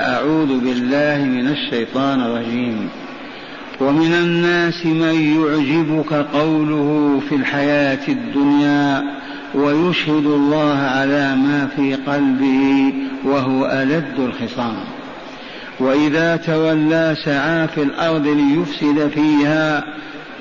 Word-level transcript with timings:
أعوذ 0.00 0.60
بالله 0.60 1.24
من 1.24 1.48
الشيطان 1.48 2.20
الرجيم 2.20 2.88
ومن 3.80 4.12
الناس 4.12 4.86
من 4.86 5.14
يعجبك 5.38 6.12
قوله 6.12 7.20
في 7.28 7.34
الحياة 7.34 7.98
الدنيا 8.08 9.04
ويشهد 9.54 10.26
الله 10.26 10.74
على 10.78 11.36
ما 11.36 11.68
في 11.76 11.94
قلبه 11.94 12.92
وهو 13.24 13.66
ألد 13.66 14.18
الخصام 14.20 14.76
وإذا 15.80 16.36
تولى 16.36 17.14
سعى 17.24 17.68
في 17.68 17.82
الأرض 17.82 18.26
ليفسد 18.26 19.10
فيها 19.14 19.84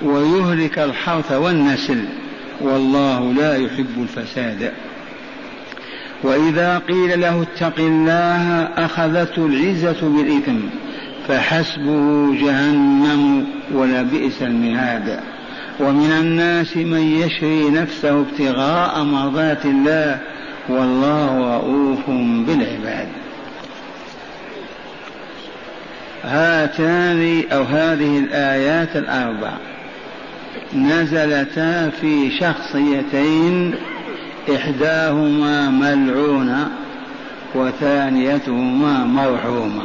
ويهلك 0.06 0.80
الحرث 0.80 1.32
والنسل 1.32 2.06
والله 2.62 3.34
لا 3.34 3.56
يحب 3.58 3.88
الفساد 3.98 4.72
وإذا 6.24 6.78
قيل 6.78 7.22
له 7.22 7.42
اتق 7.42 7.80
الله 7.80 8.64
أخذته 8.78 9.46
العزة 9.46 10.10
بالإثم 10.10 10.60
فحسبه 11.28 12.32
جهنم 12.42 13.48
ولبئس 13.74 14.42
المهاد 14.42 15.20
ومن 15.80 16.12
الناس 16.22 16.78
من 16.78 17.00
يشري 17.02 17.70
نفسه 17.70 18.20
ابتغاء 18.20 19.04
مرضات 19.04 19.66
الله 19.66 20.20
والله 20.70 21.56
رؤوف 21.58 22.10
بالعباد 22.48 23.08
هاتان 26.24 27.44
أو 27.52 27.64
هذه 27.64 28.20
الآيات 28.20 28.96
الأربع 28.96 29.52
نزلتا 30.74 31.90
في 31.90 32.32
شخصيتين 32.40 33.76
إحداهما 34.56 35.70
ملعونة 35.70 36.72
وثانيتهما 37.56 39.06
مرحومة 39.06 39.82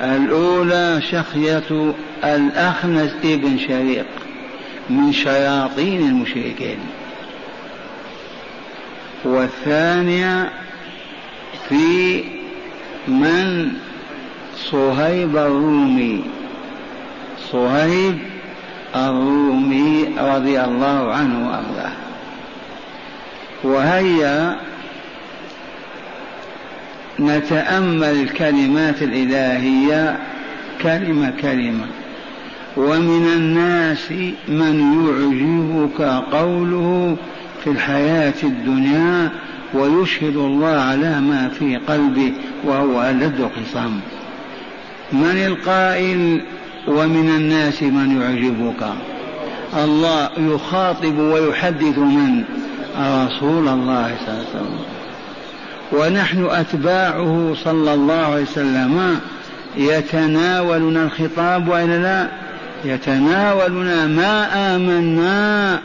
الأولى 0.00 1.02
شخية 1.10 1.92
الأخنس 2.24 3.10
ابن 3.24 3.58
شريق 3.58 4.06
من 4.90 5.12
شياطين 5.12 6.00
المشركين 6.00 6.78
والثانية 9.24 10.50
في 11.68 12.24
من 13.08 13.68
صهيب 14.70 15.36
الرومي 15.36 16.22
صهيب 17.52 18.18
الرومي 18.96 20.08
رضي 20.18 20.60
الله 20.60 21.12
عنه 21.14 21.38
وأرضاه 21.48 21.92
وهيا 23.64 24.56
نتامل 27.20 28.04
الكلمات 28.04 29.02
الالهيه 29.02 30.18
كلمه 30.82 31.32
كلمه 31.42 31.86
ومن 32.76 33.32
الناس 33.36 34.12
من 34.48 34.80
يعجبك 35.04 36.00
قوله 36.34 37.16
في 37.64 37.70
الحياه 37.70 38.34
الدنيا 38.42 39.28
ويشهد 39.74 40.36
الله 40.36 40.80
على 40.80 41.20
ما 41.20 41.48
في 41.58 41.76
قلبه 41.76 42.32
وهو 42.64 43.02
ألد 43.02 43.50
خصام 43.56 44.00
من 45.12 45.44
القائل 45.46 46.40
ومن 46.88 47.28
الناس 47.36 47.82
من 47.82 48.20
يعجبك 48.22 48.92
الله 49.84 50.28
يخاطب 50.54 51.18
ويحدث 51.18 51.98
من 51.98 52.42
رسول 52.98 53.68
الله 53.68 54.16
صلى 54.26 54.34
الله 54.34 54.48
عليه 54.54 54.62
وسلم 54.62 54.78
ونحن 55.92 56.44
أتباعه 56.50 57.54
صلى 57.64 57.94
الله 57.94 58.14
عليه 58.32 58.42
وسلم 58.42 59.20
يتناولنا 59.76 61.04
الخطاب 61.04 61.68
وإلا 61.68 61.98
لا 61.98 62.28
يتناولنا 62.84 64.06
ما 64.06 64.48
آمنا 64.76 65.80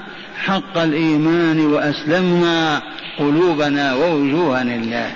حق 0.45 0.77
الإيمان 0.77 1.59
وأسلمنا 1.59 2.81
قلوبنا 3.19 3.93
ووجوهنا 3.95 4.71
لله 4.77 5.09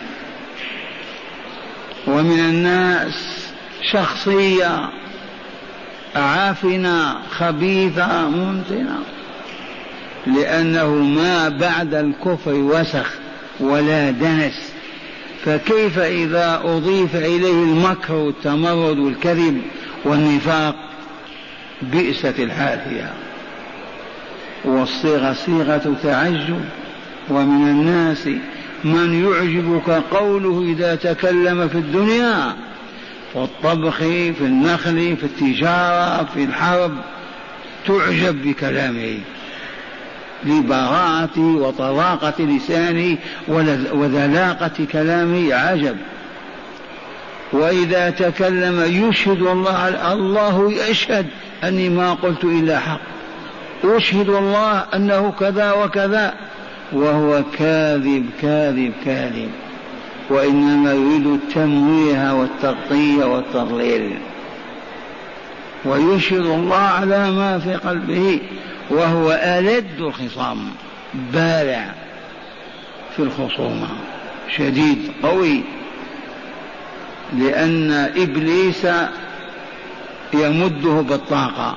ومن 2.07 2.39
الناس 2.39 3.45
شخصية 3.94 4.89
عافنة 6.16 7.16
خبيثة 7.31 8.29
منتنة 8.29 8.97
لأنه 10.28 10.90
ما 10.96 11.50
بعد 11.50 11.94
الكفر 11.94 12.53
وسخ 12.53 13.13
ولا 13.59 14.12
دنس 14.12 14.72
فكيف 15.46 16.00
إذا 16.00 16.62
أضيف 16.66 17.16
إليه 17.16 17.52
المكر 17.63 18.13
والتمرد 18.13 19.00
والكذب 19.00 19.62
والنفاق 20.06 20.75
بئست 21.81 22.34
الحافية 22.40 23.09
والصيغة 24.66 25.34
صيغة 25.46 25.96
تعجب 26.03 26.62
ومن 27.30 27.69
الناس 27.72 28.30
من 28.84 29.24
يعجبك 29.28 29.90
قوله 29.90 30.72
إذا 30.74 30.96
تكلم 30.96 31.68
في 31.68 31.78
الدنيا 31.78 32.56
في 33.34 33.40
الطبخ 33.40 33.97
في 33.97 34.34
النخل 34.41 35.16
في 35.18 35.24
التجارة 35.25 36.28
في 36.34 36.44
الحرب 36.44 36.91
تعجب 37.88 38.44
بكلامه 38.47 39.18
لبراءته 40.45 41.41
وطلاقة 41.41 42.33
لساني 42.39 43.17
وذلاقة 43.94 44.72
كلامي 44.91 45.53
عجب 45.53 45.95
وإذا 47.53 48.09
تكلم 48.09 49.07
يشهد 49.09 49.41
الله 49.41 50.13
الله 50.13 50.73
يشهد 50.89 51.25
أني 51.63 51.89
ما 51.89 52.13
قلت 52.13 52.44
إلا 52.44 52.79
حق 52.79 53.00
أشهد 53.83 54.29
الله 54.29 54.83
أنه 54.95 55.33
كذا 55.39 55.72
وكذا 55.72 56.33
وهو 56.94 57.41
كاذب 57.57 58.25
كاذب 58.41 58.94
كاذب 59.06 59.50
وإنما 60.29 60.94
يريد 60.94 61.27
التمويه 61.27 62.33
والتغطية 62.39 63.25
والتضليل 63.25 64.17
ويشهد 65.85 66.45
الله 66.45 66.75
على 66.77 67.31
ما 67.31 67.59
في 67.59 67.73
قلبه 67.75 68.39
وهو 68.89 69.31
ألد 69.31 70.00
الخصام 70.01 70.69
بارع 71.33 71.94
في 73.16 73.23
الخصومة 73.23 73.88
شديد 74.57 75.11
قوي 75.23 75.61
لأن 77.38 77.91
إبليس 78.17 78.88
يمده 80.33 80.94
بالطاقة 81.01 81.75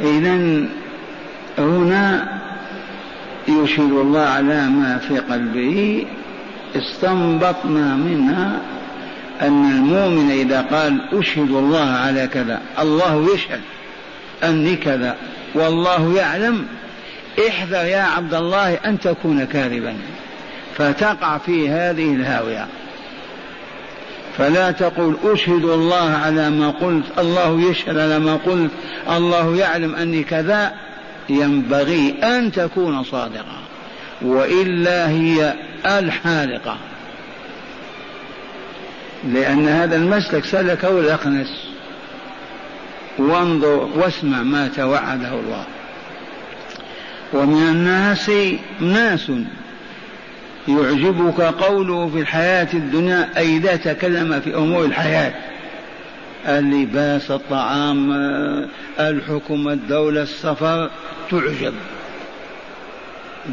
إذا 0.00 0.64
هنا 1.58 2.38
يشير 3.48 3.84
الله 3.84 4.20
على 4.20 4.66
ما 4.68 4.98
في 5.08 5.18
قلبه 5.18 6.06
استنبطنا 6.76 7.94
منها 7.94 8.60
أن 9.42 9.70
المؤمن 9.70 10.30
إذا 10.30 10.62
قال 10.62 11.00
أشهد 11.12 11.50
الله 11.50 11.86
على 11.90 12.26
كذا 12.26 12.62
الله 12.78 13.34
يشهد 13.34 13.60
أني 14.44 14.76
كذا 14.76 15.16
والله 15.54 16.16
يعلم 16.16 16.66
احذر 17.48 17.84
يا 17.84 18.02
عبد 18.02 18.34
الله 18.34 18.74
أن 18.74 18.98
تكون 19.00 19.44
كاذبا 19.44 19.94
فتقع 20.78 21.38
في 21.38 21.68
هذه 21.68 22.14
الهاوية 22.14 22.66
فلا 24.38 24.70
تقول 24.70 25.16
أشهد 25.24 25.64
الله 25.64 26.10
على 26.24 26.50
ما 26.50 26.70
قلت 26.70 27.04
الله 27.18 27.70
يشهد 27.70 27.98
على 27.98 28.18
ما 28.18 28.36
قلت 28.36 28.70
الله 29.10 29.56
يعلم 29.56 29.94
أني 29.94 30.22
كذا 30.22 30.72
ينبغي 31.28 32.14
أن 32.22 32.52
تكون 32.52 33.04
صادقا 33.04 33.58
وإلا 34.22 35.08
هي 35.10 35.54
الحالقة 35.86 36.76
لأن 39.34 39.68
هذا 39.68 39.96
المسلك 39.96 40.44
سلكه 40.44 41.00
الأقنس 41.00 41.67
وانظر 43.18 43.88
واسمع 43.94 44.42
ما 44.42 44.68
توعده 44.68 45.32
الله 45.34 45.64
ومن 47.32 47.62
الناس 47.68 48.30
ناس 48.80 49.32
يعجبك 50.68 51.40
قوله 51.40 52.08
في 52.08 52.20
الحياة 52.20 52.68
الدنيا 52.74 53.28
أي 53.36 53.56
إذا 53.56 53.76
تكلم 53.76 54.40
في 54.40 54.54
أمور 54.56 54.84
الحياة 54.84 55.32
اللباس 56.46 57.30
الطعام 57.30 58.12
الحكم 59.00 59.68
الدولة 59.68 60.22
السفر 60.22 60.90
تعجب 61.30 61.74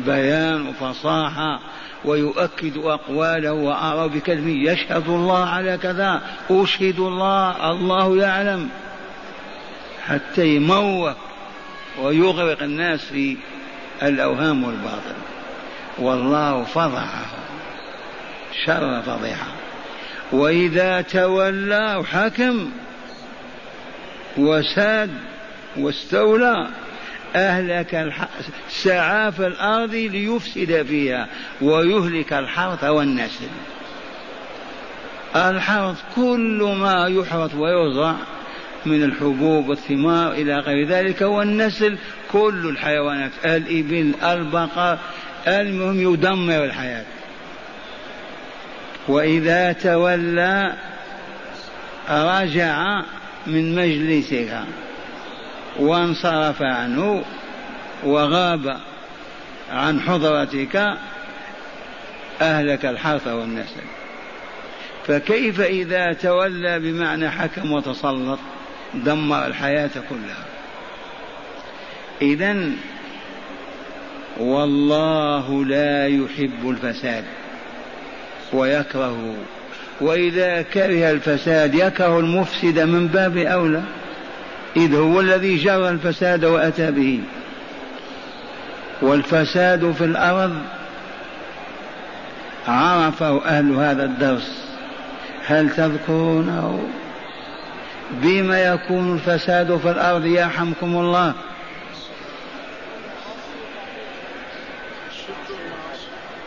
بيان 0.05 0.73
فصاحة 0.79 1.59
ويؤكد 2.05 2.77
أقواله 2.77 3.51
وأعراب 3.53 4.11
بكلمه 4.11 4.71
يشهد 4.71 5.03
الله 5.07 5.45
على 5.49 5.77
كذا 5.77 6.21
أشهد 6.51 6.99
الله 6.99 7.71
الله 7.71 8.17
يعلم 8.17 8.69
حتى 10.07 10.47
يموق 10.47 11.13
ويغرق 12.01 12.63
الناس 12.63 13.05
في 13.05 13.37
الأوهام 14.03 14.63
والباطل 14.63 15.15
والله 15.97 16.63
فضحه 16.63 17.25
شر 18.65 19.01
فضيحة 19.01 19.47
وإذا 20.31 21.01
تولى 21.01 21.95
وحكم 21.95 22.71
وساد 24.37 25.11
واستولى 25.79 26.67
أهلك 27.35 28.13
سعى 28.69 29.31
في 29.31 29.47
الأرض 29.47 29.93
ليفسد 29.93 30.85
فيها 30.89 31.27
ويهلك 31.61 32.33
الحرث 32.33 32.83
والنسل 32.83 33.47
الحرث 35.35 36.01
كل 36.15 36.75
ما 36.79 37.07
يحرث 37.07 37.55
ويزرع 37.55 38.15
من 38.87 39.03
الحبوب 39.03 39.69
والثمار 39.69 40.31
إلى 40.31 40.59
غير 40.59 40.87
ذلك 40.87 41.21
والنسل 41.21 41.97
كل 42.31 42.67
الحيوانات 42.69 43.31
الإبل 43.45 44.11
البقر 44.23 44.97
المهم 45.47 46.13
يدمر 46.13 46.63
الحياة 46.65 47.05
وإذا 49.07 49.71
تولى 49.71 50.73
رجع 52.09 53.01
من 53.47 53.75
مجلسها 53.75 54.65
وانصرف 55.79 56.61
عنه 56.61 57.23
وغاب 58.03 58.77
عن 59.73 59.99
حضرتك 59.99 60.87
أهلك 62.41 62.85
الحرث 62.85 63.27
والنسل 63.27 63.81
فكيف 65.07 65.61
إذا 65.61 66.13
تولى 66.13 66.79
بمعنى 66.79 67.29
حكم 67.29 67.71
وتسلط 67.71 68.39
دمر 69.05 69.45
الحياة 69.45 69.89
كلها 70.09 70.45
إذا 72.21 72.55
والله 74.39 75.65
لا 75.65 76.07
يحب 76.07 76.69
الفساد 76.69 77.23
ويكرهه 78.53 79.35
وإذا 80.01 80.61
كره 80.61 81.11
الفساد 81.11 81.75
يكره 81.75 82.19
المفسد 82.19 82.79
من 82.79 83.07
باب 83.07 83.37
أولى 83.37 83.81
إذ 84.77 84.95
هو 84.95 85.19
الذي 85.21 85.55
جرى 85.57 85.89
الفساد 85.89 86.45
وأتى 86.45 86.91
به 86.91 87.19
والفساد 89.01 89.91
في 89.91 90.03
الأرض 90.03 90.53
عرفه 92.67 93.45
أهل 93.45 93.71
هذا 93.75 94.05
الدرس 94.05 94.65
هل 95.47 95.69
تذكرونه 95.69 96.87
بما 98.11 98.59
يكون 98.63 99.13
الفساد 99.13 99.77
في 99.77 99.91
الأرض 99.91 100.25
يرحمكم 100.25 100.97
الله 100.97 101.33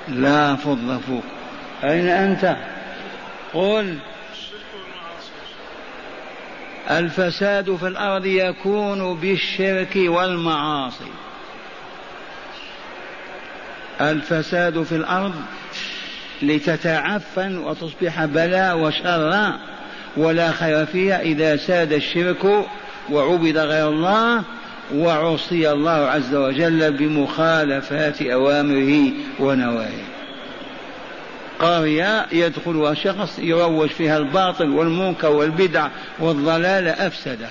لا 0.08 0.56
فض 0.56 1.00
فوق 1.06 1.22
أين 1.84 2.08
أنت 2.08 2.56
قل 3.54 3.98
الفساد 6.90 7.76
في 7.76 7.86
الأرض 7.86 8.26
يكون 8.26 9.14
بالشرك 9.14 9.96
والمعاصي 9.96 11.04
الفساد 14.00 14.82
في 14.82 14.96
الأرض 14.96 15.34
لتتعفن 16.42 17.58
وتصبح 17.58 18.24
بلاء 18.24 18.78
وشرا 18.78 19.58
ولا 20.18 20.52
خير 20.52 20.86
فيها 20.86 21.20
إذا 21.20 21.56
ساد 21.56 21.92
الشرك 21.92 22.44
وعبد 23.10 23.58
غير 23.58 23.88
الله 23.88 24.42
وعصي 24.94 25.72
الله 25.72 25.90
عز 25.90 26.34
وجل 26.34 26.92
بمخالفات 26.92 28.22
أوامره 28.22 28.98
ونواهيه 29.40 30.04
قرية 31.58 32.26
يدخلها 32.32 32.94
شخص 32.94 33.38
يروج 33.38 33.88
فيها 33.88 34.18
الباطل 34.18 34.70
والمنكر 34.70 35.28
والبدع 35.30 35.88
والضلال 36.18 36.88
أفسدها 36.88 37.50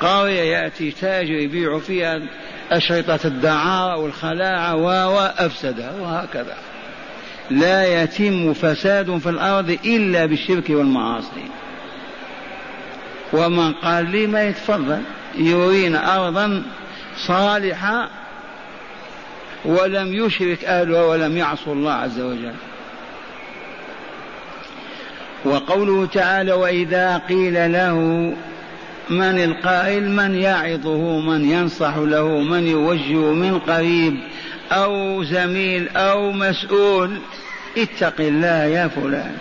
قرية 0.00 0.40
يأتي 0.40 0.90
تاجر 0.90 1.30
يبيع 1.32 1.78
فيها 1.78 2.20
أشرطة 2.72 3.18
الدعارة 3.24 3.96
والخلاعة 3.96 4.76
وأفسدها 5.14 5.92
وهكذا 6.00 6.54
لا 7.50 8.02
يتم 8.02 8.52
فساد 8.54 9.18
في 9.18 9.28
الأرض 9.28 9.70
إلا 9.84 10.26
بالشرك 10.26 10.70
والمعاصي 10.70 11.42
ومن 13.32 13.72
قال 13.72 14.10
لي 14.10 14.26
ما 14.26 14.42
يتفضل 14.44 15.02
يرينا 15.34 16.24
أرضا 16.26 16.62
صالحة 17.26 18.08
ولم 19.64 20.12
يشرك 20.14 20.64
أهلها 20.64 21.04
ولم 21.04 21.36
يعصوا 21.36 21.74
الله 21.74 21.92
عز 21.92 22.20
وجل 22.20 22.52
وقوله 25.44 26.06
تعالى 26.06 26.52
وإذا 26.52 27.18
قيل 27.28 27.72
له 27.72 27.94
من 29.10 29.44
القائل 29.44 30.10
من 30.10 30.34
يعظه 30.34 31.20
من 31.20 31.50
ينصح 31.50 31.94
له 31.96 32.28
من 32.40 32.66
يوجه 32.66 33.32
من 33.32 33.58
قريب 33.58 34.14
أو 34.72 35.22
زميل 35.24 35.88
أو 35.96 36.32
مسؤول 36.32 37.18
اتق 37.78 38.14
الله 38.20 38.64
يا 38.64 38.88
فلان 38.88 39.36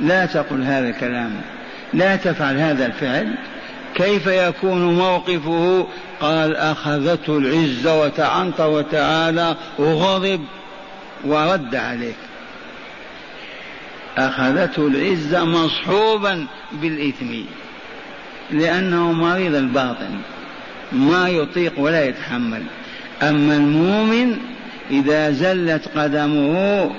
لا 0.00 0.26
تقل 0.26 0.62
هذا 0.64 0.88
الكلام 0.88 1.30
لا 1.94 2.16
تفعل 2.16 2.56
هذا 2.56 2.86
الفعل 2.86 3.34
كيف 3.94 4.26
يكون 4.26 4.94
موقفه 4.96 5.86
قال 6.20 6.56
أخذته 6.56 7.38
العزة 7.38 8.02
وتعنت 8.02 8.60
وتعالى 8.60 9.56
وغضب 9.78 10.40
ورد 11.24 11.74
عليك 11.74 12.16
أخذته 14.18 14.86
العزة 14.86 15.44
مصحوبا 15.44 16.46
بالإثم 16.72 17.34
لأنه 18.50 19.12
مريض 19.12 19.54
الباطن 19.54 20.10
ما 20.92 21.28
يطيق 21.28 21.72
ولا 21.78 22.04
يتحمل 22.08 22.62
أما 23.22 23.56
المؤمن 23.56 24.36
إذا 24.90 25.30
زلت 25.30 25.88
قدمه 25.96 26.90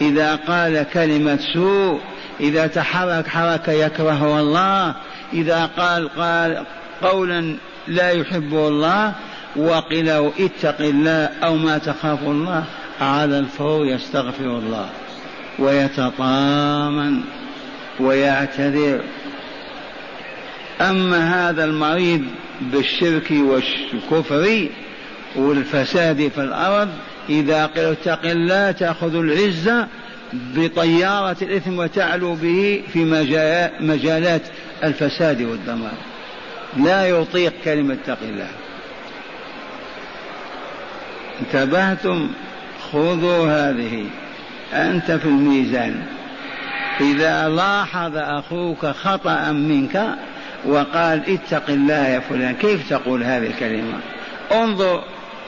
إذا 0.00 0.34
قال 0.36 0.86
كلمة 0.92 1.38
سوء 1.54 2.00
إذا 2.40 2.66
تحرك 2.66 3.28
حركة 3.28 3.72
يكرهه 3.72 4.40
الله 4.40 4.94
إذا 5.32 5.66
قال 5.76 6.08
قال 6.16 6.62
قولا 7.02 7.56
لا 7.88 8.10
يحبه 8.10 8.68
الله 8.68 9.12
وقيل 9.56 10.08
اتق 10.08 10.80
الله 10.80 11.30
أو 11.44 11.56
ما 11.56 11.78
تخاف 11.78 12.22
الله 12.22 12.64
على 13.00 13.38
الفور 13.38 13.84
يستغفر 13.86 14.44
الله 14.44 14.88
ويتطامن 15.58 17.20
ويعتذر 18.00 19.00
أما 20.80 21.48
هذا 21.50 21.64
المريض 21.64 22.22
بالشرك 22.60 23.26
والكفر 23.30 24.68
والفساد 25.36 26.30
في 26.34 26.40
الأرض 26.40 26.88
إذا 27.28 27.66
قيل 27.66 27.84
اتق 27.84 28.20
الله 28.24 28.70
تأخذ 28.70 29.14
العزة 29.16 29.86
بطيارة 30.32 31.36
الإثم 31.42 31.78
وتعلو 31.78 32.34
به 32.34 32.82
في 32.92 33.04
مجالات 33.80 34.42
الفساد 34.84 35.42
والدمار 35.42 35.94
لا 36.76 37.06
يطيق 37.08 37.52
كلمة 37.64 37.94
اتق 38.04 38.18
الله 38.22 38.48
انتبهتم 41.40 42.28
خذوا 42.92 43.48
هذه 43.70 44.04
أنت 44.74 45.10
في 45.10 45.24
الميزان 45.24 46.02
إذا 47.00 47.48
لاحظ 47.48 48.16
أخوك 48.16 48.86
خطأ 48.86 49.52
منك 49.52 50.14
وقال 50.64 51.20
اتق 51.28 51.62
الله 51.70 52.06
يا 52.08 52.20
فلان 52.20 52.54
كيف 52.54 52.90
تقول 52.90 53.22
هذه 53.24 53.46
الكلمة 53.46 53.98
انظر 54.52 55.02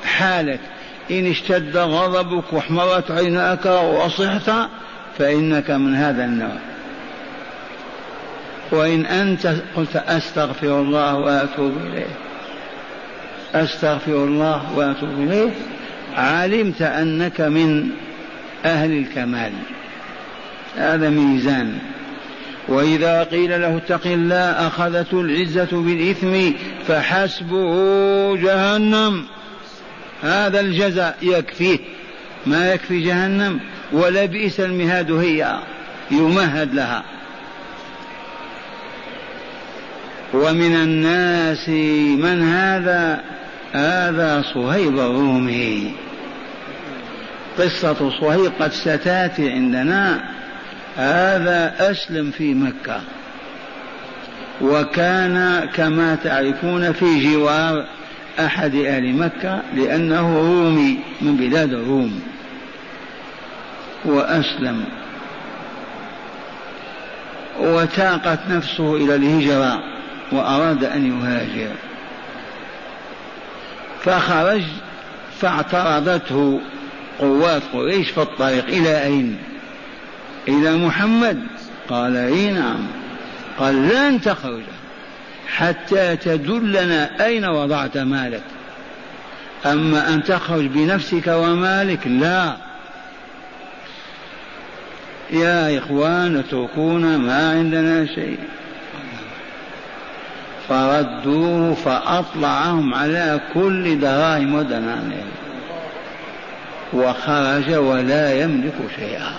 حالك 0.05 0.61
إن 1.11 1.27
اشتد 1.27 1.77
غضبك 1.77 2.53
واحمرت 2.53 3.11
عيناك 3.11 3.65
وأصحت 3.67 4.51
فإنك 5.19 5.71
من 5.71 5.95
هذا 5.95 6.25
النوع 6.25 6.59
وإن 8.73 9.07
أنت 9.07 9.53
قلت 9.77 9.97
أستغفر 9.97 10.81
الله 10.81 11.17
وأتوب 11.19 11.73
إليه 11.87 12.07
أستغفر 13.55 14.13
الله 14.13 14.63
وأتوب 14.79 15.11
إليه 15.19 15.51
علمت 16.17 16.83
أنك 16.83 17.41
من 17.41 17.89
أهل 18.65 18.99
الكمال 18.99 19.53
هذا 20.77 21.11
ميزان 21.11 21.79
وإذا 22.69 23.23
قيل 23.23 23.51
له 23.61 23.77
اتق 23.77 24.07
الله 24.07 24.39
أخذته 24.67 25.21
العزة 25.21 25.69
بالإثم 25.73 26.57
فحسبه 26.89 27.75
جهنم 28.37 29.25
هذا 30.23 30.61
الجزاء 30.61 31.17
يكفيه 31.23 31.79
ما 32.47 32.73
يكفي 32.73 33.01
جهنم 33.03 33.61
ولا 33.93 34.25
بئس 34.25 34.61
المهاد 34.61 35.11
هي 35.13 35.59
يمهد 36.11 36.75
لها 36.75 37.03
ومن 40.35 40.75
الناس 40.77 41.69
من 42.25 42.43
هذا 42.49 43.21
هذا 43.73 44.45
صهيب 44.55 44.99
الرومي 44.99 45.95
قصة 47.59 48.21
صهيب 48.21 48.53
قد 48.61 48.73
ستاتي 48.73 49.51
عندنا 49.51 50.21
هذا 50.97 51.91
أسلم 51.91 52.31
في 52.31 52.55
مكة 52.55 53.01
وكان 54.61 55.69
كما 55.75 56.15
تعرفون 56.25 56.93
في 56.93 57.33
جوار 57.35 57.87
أحد 58.41 58.75
أهل 58.75 59.15
مكة 59.15 59.63
لأنه 59.77 60.39
رومي 60.39 60.99
من 61.21 61.37
بلاد 61.37 61.73
الروم 61.73 62.21
وأسلم 64.05 64.85
وتاقت 67.61 68.39
نفسه 68.51 68.97
إلى 68.97 69.15
الهجرة 69.15 69.79
وأراد 70.33 70.85
أن 70.85 71.21
يهاجر 71.23 71.73
فخرج 74.05 74.63
فاعترضته 75.41 76.61
قوات 77.21 77.63
قريش 77.73 78.11
في 78.11 78.23
الطريق 78.23 78.65
إلى 78.67 79.03
أين 79.05 79.37
إلى 80.49 80.77
محمد 80.77 81.47
قال 81.89 82.17
أي 82.17 82.53
نعم 82.53 82.87
قال 83.59 83.89
لن 83.89 84.21
تخرج 84.21 84.63
حتى 85.49 86.17
تدلنا 86.17 87.27
أين 87.27 87.45
وضعت 87.47 87.99
مالك 87.99 88.43
أما 89.67 90.09
أن 90.15 90.23
تخرج 90.23 90.67
بنفسك 90.67 91.27
ومالك 91.27 92.07
لا 92.07 92.57
يا 95.31 95.79
إخوان 95.79 96.37
اتركونا 96.37 97.19
ما 97.19 97.51
عندنا 97.51 98.07
شيء 98.07 98.39
فردوه 100.69 101.75
فأطلعهم 101.75 102.95
على 102.95 103.41
كل 103.55 104.01
دراهم 104.01 104.55
ودنانير 104.55 105.25
وخرج 106.93 107.75
ولا 107.75 108.35
يملك 108.43 108.75
شيئا 108.97 109.33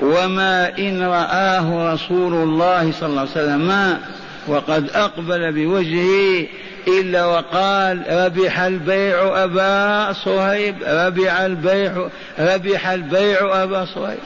وما 0.00 0.78
إن 0.78 1.02
رآه 1.02 1.94
رسول 1.94 2.34
الله 2.34 2.92
صلى 2.92 3.08
الله 3.08 3.20
عليه 3.20 3.30
وسلم 3.30 3.98
وقد 4.46 4.90
أقبل 4.94 5.52
بوجهه 5.52 6.46
إلا 6.88 7.26
وقال 7.26 8.02
ربح 8.10 8.60
البيع 8.60 9.44
أبا 9.44 10.12
صهيب 10.12 10.74
ربح 10.88 11.40
البيع 11.40 11.92
ربح 12.38 12.86
البيع 12.88 13.62
أبا 13.62 13.86
صهيب 13.94 14.18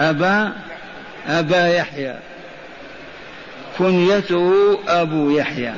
أبا 0.00 0.52
أبا 1.28 1.66
يحيى 1.68 2.14
كنيته 3.78 4.78
أبو 4.88 5.30
يحيى 5.30 5.72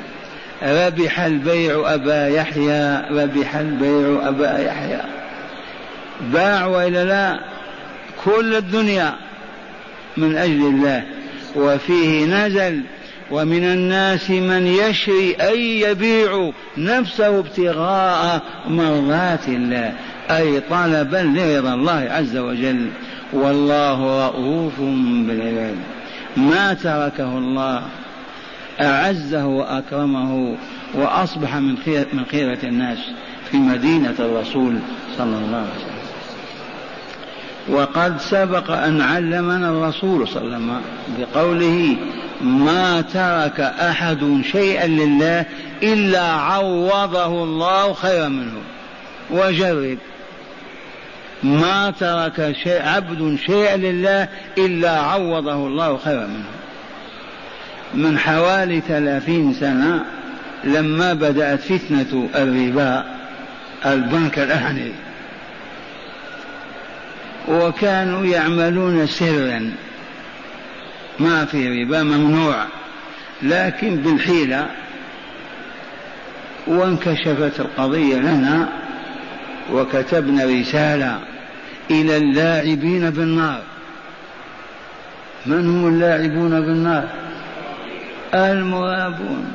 ربح 0.63 1.19
البيع 1.19 1.93
أبا 1.93 2.27
يحيى 2.27 2.99
ربح 3.11 3.55
البيع 3.55 4.27
أبا 4.27 4.57
يحيى 4.59 4.99
باع 6.21 6.65
وإلا 6.65 7.05
لا 7.05 7.39
كل 8.25 8.55
الدنيا 8.55 9.15
من 10.17 10.37
أجل 10.37 10.65
الله 10.67 11.03
وفيه 11.55 12.25
نزل 12.25 12.81
ومن 13.31 13.63
الناس 13.63 14.29
من 14.29 14.67
يشري 14.67 15.35
أي 15.41 15.79
يبيع 15.79 16.51
نفسه 16.77 17.39
ابتغاء 17.39 18.41
مرضات 18.67 19.47
الله 19.47 19.93
أي 20.31 20.59
طلبا 20.59 21.31
لرضا 21.37 21.73
الله 21.73 22.07
عز 22.11 22.37
وجل 22.37 22.87
والله 23.33 24.27
رؤوف 24.27 24.79
بالعباد 25.27 25.75
ما 26.37 26.73
تركه 26.73 27.37
الله 27.37 27.83
أعزه 28.81 29.45
وأكرمه 29.47 30.55
وأصبح 30.93 31.55
من 31.55 31.77
خيرة, 31.85 32.05
من 32.13 32.23
خيرة 32.31 32.57
الناس 32.63 32.97
في 33.51 33.57
مدينة 33.57 34.15
الرسول 34.19 34.75
صلى 35.17 35.35
الله 35.35 35.57
عليه 35.57 35.81
وسلم 35.81 35.98
وقد 37.71 38.19
سبق 38.21 38.71
أن 38.71 39.01
علمنا 39.01 39.69
الرسول 39.69 40.27
صلى 40.27 40.41
الله 40.43 40.55
عليه 40.55 40.65
وسلم 40.65 40.81
بقوله 41.19 41.95
ما 42.41 43.01
ترك 43.01 43.59
أحد 43.59 44.41
شيئا 44.51 44.87
لله 44.87 45.45
إلا 45.83 46.21
عوضه 46.23 47.43
الله 47.43 47.93
خيرا 47.93 48.27
منه 48.27 48.53
وجرب 49.31 49.97
ما 51.43 51.93
ترك 51.99 52.55
شيء 52.63 52.81
عبد 52.83 53.37
شيئا 53.45 53.77
لله 53.77 54.27
إلا 54.57 54.91
عوضه 54.99 55.67
الله 55.67 55.97
خيرا 55.97 56.27
منه 56.27 56.49
من 58.09 58.19
حوالي 58.19 58.81
ثلاثين 58.87 59.53
سنة 59.59 59.99
لما 60.63 61.13
بدأت 61.13 61.59
فتنة 61.59 62.29
الربا 62.35 63.05
البنك 63.85 64.39
الأهلي 64.39 64.91
وكانوا 67.49 68.25
يعملون 68.25 69.07
سرا 69.07 69.71
ما 71.19 71.45
في 71.45 71.83
ربا 71.83 72.03
ممنوع 72.03 72.65
لكن 73.41 73.95
بالحيلة 73.95 74.67
وانكشفت 76.67 77.59
القضية 77.59 78.15
لنا 78.17 78.69
وكتبنا 79.73 80.45
رسالة 80.45 81.19
إلى 81.91 82.17
اللاعبين 82.17 83.09
بالنار 83.09 83.61
من 85.45 85.69
هم 85.69 85.87
اللاعبون 85.87 86.61
بالنار 86.61 87.09
المرابون 88.33 89.53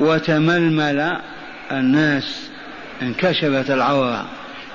وتململ 0.00 1.18
الناس 1.72 2.46
انكشفت 3.02 3.70
العوره 3.70 4.26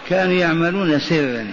كانوا 0.10 0.34
يعملون 0.34 1.00
سرا 1.00 1.48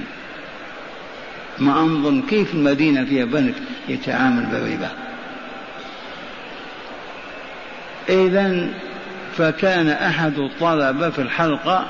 ما 1.58 1.80
أنظن 1.80 2.22
كيف 2.22 2.54
المدينة 2.54 3.04
فيها 3.04 3.24
بنك 3.24 3.54
يتعامل 3.88 4.46
بالربا 4.46 4.88
إذا 8.08 8.68
فكان 9.38 9.88
أحد 9.88 10.38
الطلبة 10.38 11.10
في 11.10 11.18
الحلقة 11.22 11.86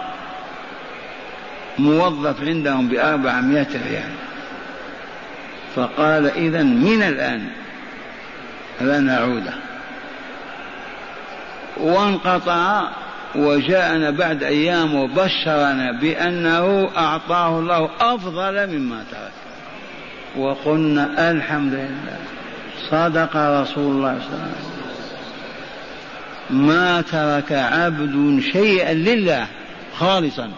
موظف 1.79 2.43
عندهم 2.43 2.89
بأربعمائة 2.89 3.67
ريال 3.91 4.11
فقال 5.77 6.27
إذا 6.27 6.63
من 6.63 7.03
الآن 7.03 7.49
لن 8.81 9.11
اعود 9.11 9.45
وانقطع 11.77 12.89
وجاءنا 13.37 14.11
بعد 14.11 14.43
أيام 14.43 14.95
وبشرنا 14.95 15.93
بأنه 15.93 16.91
أعطاه 16.97 17.59
الله 17.59 17.89
أفضل 18.01 18.67
مما 18.67 19.05
ترك 19.11 19.33
وقلنا 20.37 21.31
الحمد 21.31 21.73
لله 21.73 22.19
صدق 22.91 23.37
رسول 23.37 23.93
الله 23.93 24.19
صلى 24.21 24.35
الله 24.39 24.43
عليه 24.45 24.65
وسلم 26.55 26.67
ما 26.67 27.01
ترك 27.13 27.53
عبد 27.53 28.41
شيئا 28.53 28.95
لله 28.95 29.47
خالصا 29.99 30.51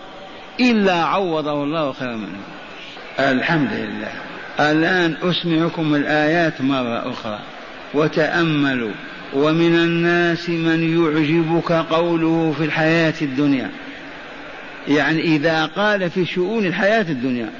إلا 0.60 0.94
عوضه 0.94 1.62
الله 1.64 1.92
خيرا 1.92 2.16
منه 2.16 2.42
الحمد 3.18 3.72
لله 3.72 4.10
الآن 4.72 5.16
أسمعكم 5.22 5.94
الآيات 5.94 6.60
مرة 6.60 7.10
أخرى 7.12 7.38
وتأملوا 7.94 8.92
ومن 9.34 9.74
الناس 9.74 10.48
من 10.50 10.82
يعجبك 11.02 11.72
قوله 11.72 12.54
في 12.58 12.64
الحياة 12.64 13.14
الدنيا 13.22 13.70
يعني 14.88 15.20
إذا 15.20 15.66
قال 15.66 16.10
في 16.10 16.26
شؤون 16.26 16.66
الحياة 16.66 17.02
الدنيا 17.10 17.50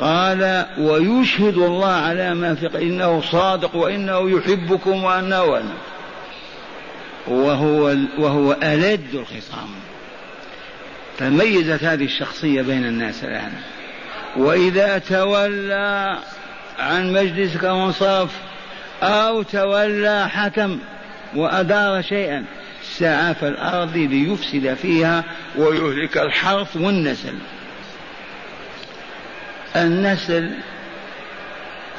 قال 0.00 0.66
ويشهد 0.78 1.56
الله 1.58 1.92
على 1.92 2.34
ما 2.34 2.54
في 2.54 2.82
إنه 2.82 3.22
صادق 3.32 3.76
وإنه 3.76 4.30
يحبكم 4.30 5.04
وأنه 5.04 5.42
وأنا 5.44 5.72
وهو 7.26 7.96
وهو 8.18 8.56
ألد 8.62 9.14
الخصام 9.14 9.68
تميزت 11.18 11.84
هذه 11.84 12.04
الشخصية 12.04 12.62
بين 12.62 12.84
الناس 12.86 13.24
الآن 13.24 13.52
وإذا 14.36 14.98
تولى 14.98 16.18
عن 16.78 17.12
مجلسك 17.12 17.62
وانصرف 17.62 18.30
أو 19.02 19.42
تولى 19.42 20.28
حكم 20.28 20.78
وأدار 21.36 22.02
شيئا 22.02 22.44
سعى 22.98 23.34
في 23.34 23.48
الأرض 23.48 23.96
ليفسد 23.96 24.74
فيها 24.74 25.24
ويهلك 25.56 26.18
الحرث 26.18 26.76
والنسل 26.76 27.34
النسل 29.76 30.50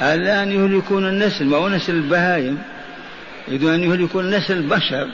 الآن 0.02 0.52
يهلكون 0.52 1.06
النسل 1.08 1.46
ما 1.46 1.58
هو 1.58 1.70
نسل 1.70 1.94
البهائم 1.96 2.58
يريدون 3.48 3.74
أن 3.74 3.84
يهلكون 3.92 4.30
نسل 4.32 4.54
البشر 4.58 5.08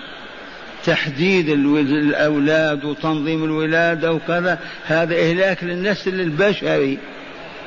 تحديد 0.85 1.49
الأولاد 1.49 2.85
وتنظيم 2.85 3.43
الولادة 3.43 4.13
وكذا 4.13 4.59
هذا 4.85 5.15
إهلاك 5.15 5.63
للنسل 5.63 6.21
البشري 6.21 6.97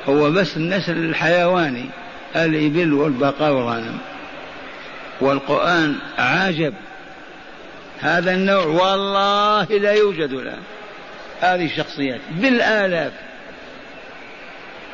هو 0.09 0.31
بس 0.31 0.57
النسل 0.57 0.97
الحيواني 1.09 1.85
الإبل 2.35 2.93
والبقر 2.93 3.51
والغنم 3.51 3.97
والقرآن 5.21 5.95
عجب 6.17 6.73
هذا 7.99 8.33
النوع 8.33 8.65
والله 8.65 9.63
لا 9.65 9.93
يوجد 9.93 10.29
الآن 10.31 10.61
هذه 11.41 11.65
الشخصيات 11.65 12.19
بالآلاف 12.31 13.11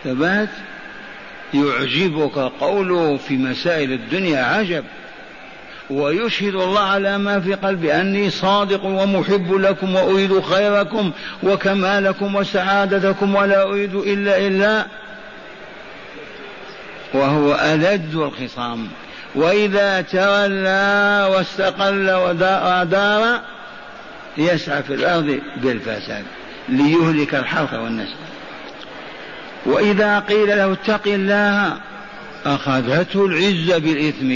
ثبات 0.04 0.50
يعجبك 1.54 2.38
قوله 2.38 3.18
في 3.18 3.38
مسائل 3.38 3.92
الدنيا 3.94 4.40
عجب 4.44 4.84
ويشهد 5.90 6.56
الله 6.56 6.80
على 6.84 7.18
ما 7.18 7.40
في 7.40 7.54
قلبي 7.54 7.94
أني 7.96 8.30
صادق 8.30 8.86
ومحب 8.86 9.54
لكم 9.56 9.96
وأريد 9.96 10.40
خيركم 10.42 11.12
وكمالكم 11.44 12.36
وسعادتكم 12.36 13.36
ولا 13.36 13.64
أريد 13.64 13.96
إلا 13.96 14.48
إلا 14.48 14.86
وهو 17.14 17.56
ألد 17.62 18.16
الخصام 18.16 18.88
وإذا 19.36 20.02
تولى 20.02 21.28
واستقل 21.36 22.12
ودار 22.12 23.40
يسعى 24.38 24.84
في 24.84 24.94
الأرض 24.94 25.40
بالفساد 25.58 26.24
ليهلك 26.70 27.36
الحرث 27.36 27.74
والنسل 27.74 28.16
وإذا 29.66 30.20
قيل 30.20 30.48
له 30.48 30.74
اتق 30.74 31.02
الله 31.08 31.78
أخذته 32.46 33.26
العزة 33.26 33.78
بالإثم 33.78 34.32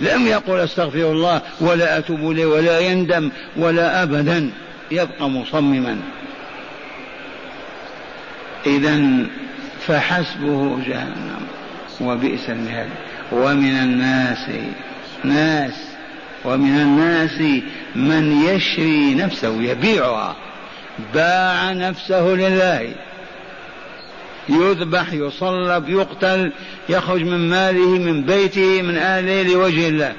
لم 0.00 0.26
يقل 0.26 0.58
استغفر 0.60 1.12
الله 1.12 1.40
ولا 1.60 1.98
أتوب 1.98 2.30
إليه 2.30 2.46
ولا 2.46 2.80
يندم 2.80 3.30
ولا 3.56 4.02
أبدا 4.02 4.50
يبقى 4.90 5.28
مصمما 5.28 5.96
إذا 8.66 9.00
فحسبه 9.86 10.78
جهنم 10.88 11.46
وبئس 12.00 12.48
المهاد 12.50 12.88
ومن 13.32 13.76
الناس 13.76 14.46
ناس 15.24 15.74
ومن 16.44 16.76
الناس 16.80 17.40
من 17.94 18.42
يشري 18.42 19.14
نفسه 19.14 19.62
يبيعها 19.62 20.36
باع 21.14 21.72
نفسه 21.72 22.22
لله 22.28 22.90
يذبح 24.48 25.12
يصلب 25.12 25.88
يقتل 25.88 26.52
يخرج 26.88 27.22
من 27.22 27.50
ماله 27.50 27.88
من 27.88 28.22
بيته 28.22 28.82
من 28.82 28.96
اهله 28.98 29.42
لوجه 29.54 29.88
الله 29.88 30.12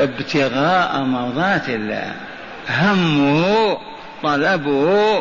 ابتغاء 0.00 1.00
مرضات 1.02 1.68
الله 1.68 2.12
همه 2.70 3.76
طلبه 4.22 5.18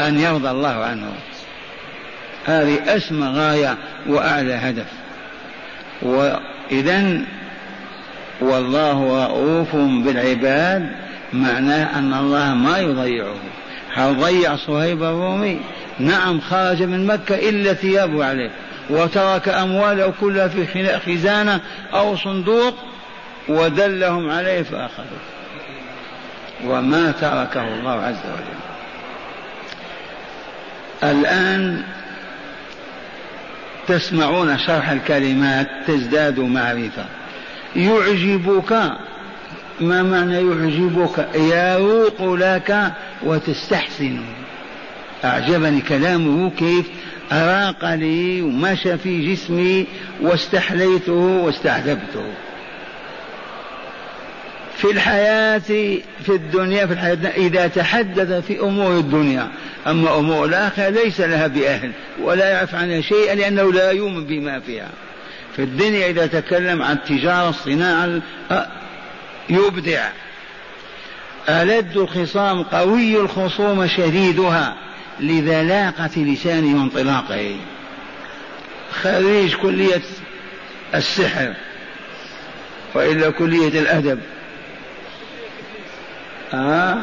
ان 0.00 0.18
يرضى 0.18 0.50
الله 0.50 0.84
عنه 0.84 1.06
هذه 2.46 2.96
أسمى 2.96 3.26
غاية 3.26 3.76
وأعلى 4.06 4.54
هدف 4.54 4.86
وإذا 6.02 7.20
والله 8.40 9.26
رؤوف 9.26 9.76
بالعباد 9.76 10.90
معناه 11.32 11.98
أن 11.98 12.14
الله 12.14 12.54
ما 12.54 12.78
يضيعه 12.78 13.34
هل 13.94 14.16
ضيع 14.18 14.56
صهيب 14.56 15.02
الرومي 15.02 15.60
نعم 15.98 16.40
خرج 16.40 16.82
من 16.82 17.06
مكة 17.06 17.34
إلا 17.48 17.72
ثيابه 17.74 18.24
عليه 18.24 18.50
وترك 18.90 19.48
أمواله 19.48 20.12
كلها 20.20 20.48
في 20.48 20.98
خزانة 21.06 21.60
أو 21.94 22.16
صندوق 22.16 22.74
ودلهم 23.48 24.30
عليه 24.30 24.62
فأخذوه 24.62 25.20
وما 26.64 27.12
تركه 27.20 27.68
الله 27.74 27.92
عز 28.02 28.20
وجل 28.34 28.58
الآن 31.10 31.82
تسمعون 33.88 34.58
شرح 34.58 34.90
الكلمات 34.90 35.68
تزداد 35.86 36.40
معرفة 36.40 37.04
يعجبك 37.76 38.72
ما 39.80 40.02
معنى 40.02 40.32
يعجبك 40.34 41.28
يروق 41.34 42.34
لك 42.34 42.92
وتستحسن 43.22 44.20
أعجبني 45.24 45.80
كلامه 45.80 46.50
كيف 46.50 46.86
أراق 47.32 47.94
لي 47.94 48.42
ومشى 48.42 48.98
في 48.98 49.34
جسمي 49.34 49.86
واستحليته 50.22 51.12
واستعذبته 51.12 52.24
في 54.78 54.90
الحياة 54.90 55.58
في 56.24 56.28
الدنيا 56.28 56.86
في 56.86 56.92
الحياة 56.92 57.14
إذا 57.36 57.66
تحدث 57.66 58.46
في 58.46 58.60
أمور 58.60 58.98
الدنيا 58.98 59.48
أما 59.86 60.18
أمور 60.18 60.44
الآخرة 60.44 60.88
ليس 60.88 61.20
لها 61.20 61.46
بأهل 61.46 61.92
ولا 62.22 62.48
يعرف 62.52 62.74
عنها 62.74 63.00
شيئا 63.00 63.34
لأنه 63.34 63.72
لا 63.72 63.90
يؤمن 63.90 64.24
بما 64.24 64.60
فيها 64.60 64.88
في 65.56 65.62
الدنيا 65.62 66.10
إذا 66.10 66.26
تكلم 66.26 66.82
عن 66.82 66.96
التجارة 66.96 67.48
الصناعة 67.48 68.20
يبدع 69.50 70.08
ألد 71.48 71.96
الخصام 71.96 72.62
قوي 72.62 73.20
الخصوم 73.20 73.86
شديدها 73.96 74.76
لذلاقة 75.20 76.10
لسانه 76.16 76.80
وانطلاقه 76.80 77.56
خريج 79.02 79.54
كلية 79.54 80.02
السحر 80.94 81.54
وإلا 82.94 83.30
كلية 83.30 83.68
الأدب 83.80 84.18
ها 86.52 86.92
آه. 86.92 86.98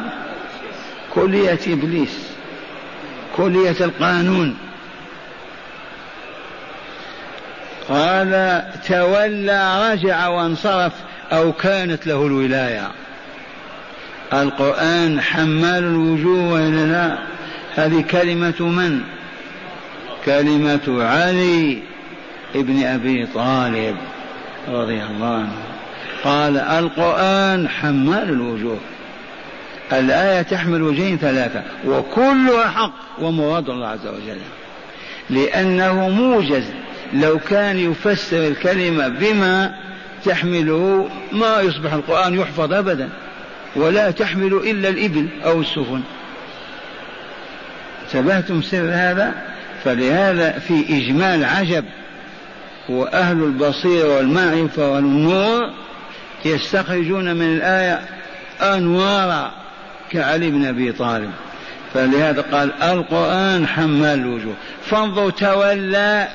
كلية 1.14 1.60
إبليس 1.68 2.30
كلية 3.38 3.76
القانون 3.82 4.56
قال 7.90 8.64
تولى 8.88 9.92
رجع 9.92 10.28
وانصرف 10.28 10.94
أو 11.32 11.54
كانت 11.54 12.08
له 12.08 12.26
الولاية 12.26 12.92
القرآن 14.34 15.22
حمال 15.22 15.84
الوجوه 15.84 16.54
ولا 16.54 16.86
لا 16.86 17.18
هذه 17.76 18.02
كلمة 18.02 18.60
من 18.60 19.02
كلمة 20.26 21.04
علي 21.04 21.80
ابن 22.56 22.84
أبي 22.86 23.26
طالب 23.26 23.96
رضي 24.68 25.04
الله 25.04 25.36
عنه 25.36 25.58
قال 26.24 26.58
القرآن 26.58 27.68
حمال 27.70 28.30
الوجوه 28.30 28.78
الآية 29.94 30.42
تحمل 30.42 30.82
وجهين 30.82 31.18
ثلاثة 31.18 31.64
وكلها 31.88 32.70
حق 32.70 32.94
ومراد 33.20 33.70
الله 33.70 33.88
عز 33.88 34.08
وجل 34.08 34.38
لأنه 35.30 36.10
موجز 36.10 36.64
لو 37.14 37.40
كان 37.40 37.78
يفسر 37.92 38.48
الكلمة 38.48 39.08
بما 39.08 39.74
تحمله 40.26 41.10
ما 41.32 41.62
يصبح 41.62 41.94
القرآن 41.94 42.34
يحفظ 42.34 42.74
أبدا 42.74 43.10
ولا 43.76 44.12
تحمل 44.12 44.54
إلا 44.54 44.90
الإبل 44.90 45.28
أو 45.46 45.62
السفن 45.62 46.02
انتبهتم 48.06 48.62
سر 48.62 48.90
هذا 48.92 49.34
فلهذا 49.84 50.52
في 50.60 50.86
إجمال 50.98 51.44
عجب 51.46 51.86
وأهل 52.90 53.44
البصيرة 53.44 54.18
والمعرفة 54.18 54.92
والنور 54.92 55.70
يستخرجون 56.46 57.36
من 57.36 57.58
الآية 57.58 58.02
أنوارا 58.62 59.52
كعلي 60.12 60.50
بن 60.52 60.66
ابي 60.66 60.92
طالب 60.92 61.32
فلهذا 61.94 62.42
قال 62.42 62.84
القران 62.84 63.68
حمال 63.68 64.20
الوجوه 64.20 64.54
فانظر 64.90 65.30
تولى 65.30 66.28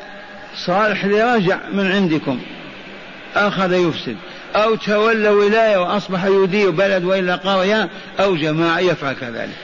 صالح 0.66 1.04
لرجع 1.04 1.58
من 1.72 1.92
عندكم 1.92 2.40
اخذ 3.36 3.72
يفسد 3.72 4.16
او 4.54 4.74
تولى 4.74 5.28
ولايه 5.28 5.76
واصبح 5.76 6.24
يدير 6.24 6.70
بلد 6.70 7.04
والا 7.04 7.36
قريه 7.36 7.88
او 8.20 8.36
جماعه 8.36 8.78
يفعل 8.78 9.12
كذلك 9.12 9.56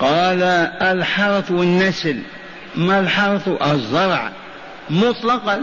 قال 0.00 0.42
الحرث 0.82 1.50
والنسل 1.50 2.16
ما 2.76 3.00
الحرث 3.00 3.48
الزرع 3.70 4.30
مطلقا 4.90 5.62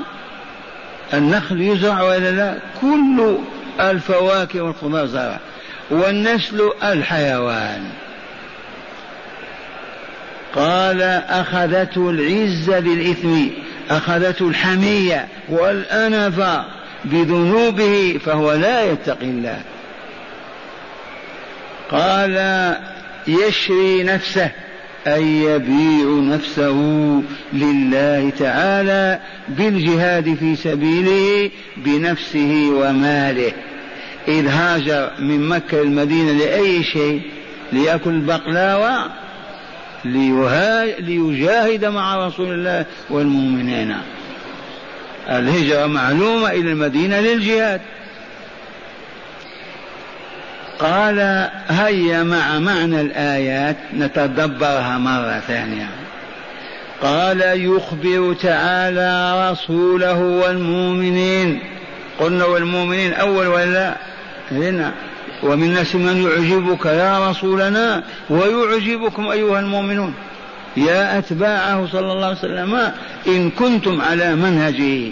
النخل 1.13 1.61
يزرع 1.61 2.01
ولا 2.01 2.31
لا 2.31 2.57
كل 2.81 3.35
الفواكه 3.79 4.61
والخمار 4.61 5.05
زرع 5.05 5.39
والنسل 5.89 6.71
الحيوان 6.83 7.83
قال 10.55 11.01
أخذته 11.29 12.09
العزة 12.09 12.79
بالإثم 12.79 13.45
أخذته 13.89 14.47
الحمية 14.47 15.27
والأنف 15.49 16.63
بذنوبه 17.05 18.19
فهو 18.25 18.51
لا 18.53 18.91
يتقي 18.91 19.25
الله 19.25 19.61
قال 21.91 22.33
يشري 23.27 24.03
نفسه 24.03 24.51
أي 25.07 25.41
يبيع 25.43 26.05
نفسه 26.35 26.75
لله 27.53 28.29
تعالى 28.39 29.19
بالجهاد 29.49 30.35
في 30.39 30.55
سبيله 30.55 31.51
بنفسه 31.77 32.71
وماله 32.75 33.51
إذ 34.27 34.47
هاجر 34.47 35.11
من 35.19 35.49
مكة 35.49 35.81
المدينة 35.81 36.31
لأي 36.31 36.83
شيء 36.83 37.21
ليأكل 37.73 38.19
بقلاوة 38.19 39.11
ليجاهد 40.99 41.85
مع 41.85 42.27
رسول 42.27 42.53
الله 42.53 42.85
والمؤمنين 43.09 43.95
الهجرة 45.29 45.85
معلومة 45.85 46.49
إلى 46.51 46.71
المدينة 46.71 47.19
للجهاد 47.19 47.81
قال 50.79 51.47
هيا 51.69 52.23
مع 52.23 52.59
معنى 52.59 53.01
الآيات 53.01 53.75
نتدبرها 53.97 54.97
مرة 54.97 55.39
ثانية 55.47 55.89
قال 57.01 57.41
يخبر 57.45 58.33
تعالى 58.33 59.51
رسوله 59.51 60.19
والمؤمنين 60.19 61.59
قلنا 62.19 62.45
والمؤمنين 62.45 63.13
أول 63.13 63.47
ولا 63.47 63.93
هنا 64.51 64.91
ومن 65.43 65.63
الناس 65.63 65.95
من 65.95 66.23
يعجبك 66.23 66.85
يا 66.85 67.29
رسولنا 67.29 68.03
ويعجبكم 68.29 69.27
أيها 69.27 69.59
المؤمنون 69.59 70.13
يا 70.77 71.17
أتباعه 71.17 71.87
صلى 71.91 72.11
الله 72.11 72.25
عليه 72.27 72.37
وسلم 72.37 72.91
إن 73.27 73.49
كنتم 73.51 74.01
على 74.01 74.35
منهجه 74.35 75.11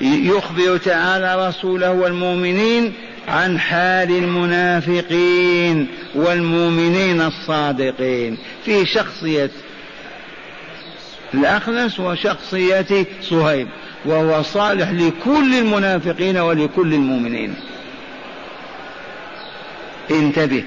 يخبر 0.00 0.76
تعالى 0.76 1.48
رسوله 1.48 1.90
والمؤمنين 1.92 2.92
عن 3.28 3.58
حال 3.60 4.10
المنافقين 4.12 5.88
والمؤمنين 6.14 7.20
الصادقين 7.22 8.38
في 8.64 8.86
شخصية 8.86 9.50
الأخنس 11.34 12.00
وشخصية 12.00 13.06
صهيب 13.22 13.68
وهو 14.04 14.42
صالح 14.42 14.88
لكل 14.90 15.54
المنافقين 15.54 16.38
ولكل 16.38 16.94
المؤمنين 16.94 17.54
انتبه 20.10 20.64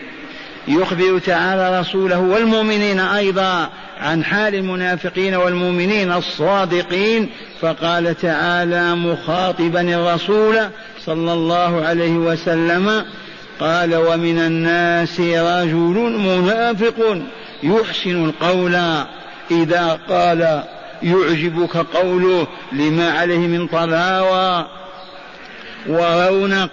يخبر 0.68 1.20
تعالى 1.20 1.80
رسوله 1.80 2.20
والمؤمنين 2.20 3.00
أيضا 3.00 3.70
عن 4.02 4.24
حال 4.24 4.56
المنافقين 4.56 5.36
والمؤمنين 5.36 6.12
الصادقين 6.14 7.30
فقال 7.62 8.16
تعالى 8.16 8.96
مخاطبا 8.96 9.82
الرسول 9.82 10.62
صلى 11.06 11.34
الله 11.34 11.86
عليه 11.86 12.12
وسلم 12.16 13.06
قال 13.60 13.96
ومن 13.96 14.40
الناس 14.40 15.20
رجل 15.20 16.20
منافق 16.26 17.20
يحسن 17.64 18.26
القول 18.26 18.76
اذا 19.52 20.00
قال 20.10 20.64
يعجبك 21.04 21.78
قوله 21.78 22.48
لما 22.72 23.12
عليه 23.12 23.38
من 23.38 23.68
طلاوى 23.68 24.66
ورونق 25.88 26.70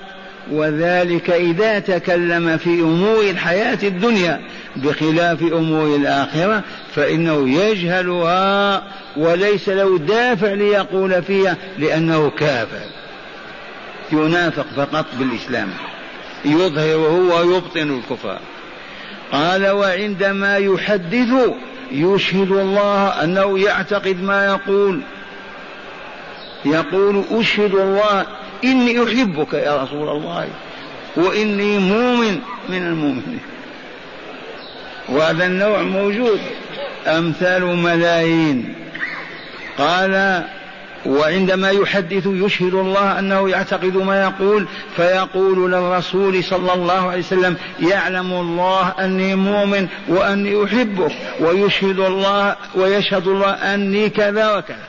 وذلك 0.53 1.31
إذا 1.31 1.79
تكلم 1.79 2.57
في 2.57 2.71
أمور 2.71 3.21
الحياة 3.21 3.79
الدنيا 3.83 4.41
بخلاف 4.77 5.43
أمور 5.43 5.97
الآخرة 5.97 6.63
فإنه 6.95 7.49
يجهلها 7.63 8.83
وليس 9.17 9.69
له 9.69 9.99
دافع 9.99 10.53
ليقول 10.53 11.23
فيها 11.23 11.57
لأنه 11.79 12.31
كافر 12.31 12.87
ينافق 14.13 14.67
فقط 14.77 15.07
بالإسلام 15.19 15.69
يظهره 16.45 17.37
ويبطن 17.43 17.99
الكفار 18.01 18.39
قال 19.33 19.69
وعندما 19.71 20.57
يحدث 20.57 21.29
يشهد 21.93 22.51
الله 22.51 23.09
أنه 23.25 23.59
يعتقد 23.59 24.23
ما 24.23 24.47
يقول 24.47 25.01
يقول 26.65 27.23
أشهد 27.41 27.75
الله 27.75 28.27
إني 28.65 29.05
أحبك 29.05 29.55
يا 29.55 29.83
رسول 29.83 30.09
الله 30.09 30.49
وإني 31.17 31.79
مؤمن 31.79 32.39
من 32.69 32.87
المؤمنين 32.87 33.41
وهذا 35.09 35.47
النوع 35.47 35.83
موجود 35.83 36.41
أمثال 37.07 37.65
ملايين 37.77 38.75
قال 39.79 40.45
وعندما 41.07 41.71
يحدث 41.71 42.27
يشهد 42.27 42.75
الله 42.75 43.19
انه 43.19 43.49
يعتقد 43.49 43.97
ما 43.97 44.23
يقول 44.23 44.67
فيقول 44.97 45.71
للرسول 45.73 46.45
صلى 46.45 46.75
الله 46.75 47.09
عليه 47.11 47.19
وسلم 47.21 47.57
يعلم 47.81 48.33
الله 48.33 48.95
اني 49.01 49.35
مؤمن 49.35 49.87
واني 50.09 50.65
احبك 50.65 51.13
ويشهد 51.41 51.99
الله 52.01 52.57
ويشهد 52.75 53.27
الله 53.27 53.51
اني 53.51 54.09
كذا 54.09 54.57
وكذا 54.57 54.85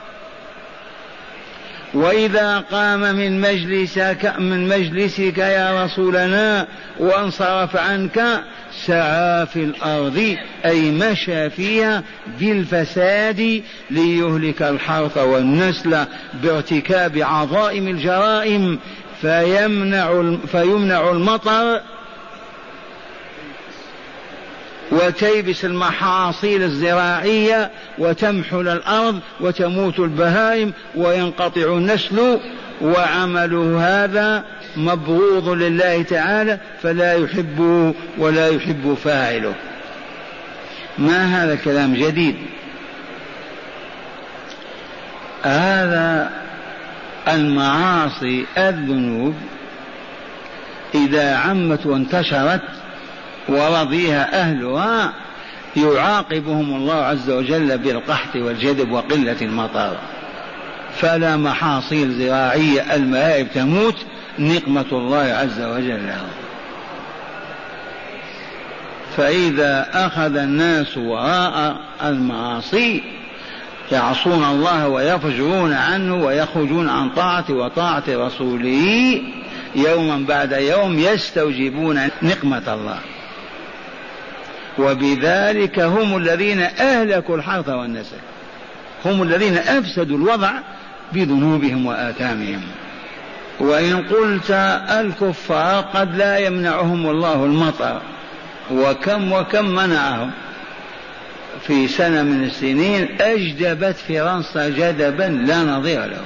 وإذا 1.94 2.58
قام 2.58 3.00
من 3.00 3.40
مجلسك 3.40 4.32
من 4.38 4.68
مجلسك 4.68 5.38
يا 5.38 5.84
رسولنا 5.84 6.66
وانصرف 6.98 7.76
عنك 7.76 8.24
سعى 8.86 9.46
في 9.46 9.56
الأرض 9.64 10.36
أي 10.64 10.90
مشى 10.90 11.50
فيها 11.50 12.02
بالفساد 12.40 13.62
ليهلك 13.90 14.62
الحرث 14.62 15.18
والنسل 15.18 16.04
بارتكاب 16.42 17.18
عظائم 17.18 17.88
الجرائم 17.88 18.78
فيمنع 19.22 20.34
فيمنع 20.50 21.10
المطر 21.10 21.80
وتيبس 24.90 25.64
المحاصيل 25.64 26.62
الزراعية 26.62 27.70
وتمحل 27.98 28.68
الأرض 28.68 29.20
وتموت 29.40 29.98
البهائم 29.98 30.72
وينقطع 30.96 31.60
النسل 31.64 32.38
وعمله 32.82 33.80
هذا 34.04 34.44
مبغوض 34.76 35.48
لله 35.48 36.02
تعالى 36.02 36.58
فلا 36.82 37.12
يحبه 37.14 37.94
ولا 38.18 38.48
يحب 38.48 38.96
فاعله 39.04 39.54
ما 40.98 41.44
هذا 41.44 41.54
كلام 41.56 41.94
جديد 41.94 42.36
هذا 45.42 46.30
المعاصي 47.28 48.44
الذنوب 48.58 49.34
إذا 50.94 51.34
عمت 51.36 51.86
وانتشرت 51.86 52.62
ورضيها 53.48 54.40
أهلها 54.42 55.12
يعاقبهم 55.76 56.76
الله 56.76 56.94
عز 57.04 57.30
وجل 57.30 57.78
بالقحط 57.78 58.36
والجذب 58.36 58.92
وقلة 58.92 59.36
المطر 59.42 59.96
فلا 61.00 61.36
محاصيل 61.36 62.12
زراعية 62.12 62.94
المائب 62.94 63.46
تموت 63.54 63.96
نقمة 64.38 64.86
الله 64.92 65.18
عز 65.40 65.60
وجل 65.60 66.12
فإذا 69.16 69.88
أخذ 69.94 70.36
الناس 70.36 70.96
وراء 70.96 71.76
المعاصي 72.04 73.02
يعصون 73.92 74.44
الله 74.44 74.88
ويفجرون 74.88 75.72
عنه 75.72 76.14
ويخرجون 76.16 76.88
عن 76.88 77.10
طاعته 77.10 77.54
وطاعة 77.54 78.02
رسوله 78.08 78.86
يوما 79.76 80.16
بعد 80.28 80.52
يوم 80.52 80.98
يستوجبون 80.98 82.08
نقمة 82.22 82.62
الله 82.74 82.98
وبذلك 84.78 85.80
هم 85.80 86.16
الذين 86.16 86.60
أهلكوا 86.60 87.36
الحرث 87.36 87.68
والنسل 87.68 88.16
هم 89.04 89.22
الذين 89.22 89.58
أفسدوا 89.58 90.18
الوضع 90.18 90.50
بذنوبهم 91.12 91.86
وآثامهم 91.86 92.60
وإن 93.60 93.96
قلت 94.06 94.50
الكفار 94.90 95.80
قد 95.94 96.16
لا 96.16 96.38
يمنعهم 96.38 97.10
الله 97.10 97.44
المطر 97.44 98.00
وكم 98.72 99.32
وكم 99.32 99.64
منعهم 99.68 100.30
في 101.66 101.88
سنة 101.88 102.22
من 102.22 102.44
السنين 102.44 103.08
أجدبت 103.20 103.96
فرنسا 104.08 104.68
جدبا 104.68 105.22
لا 105.46 105.56
نظير 105.58 106.04
له 106.04 106.22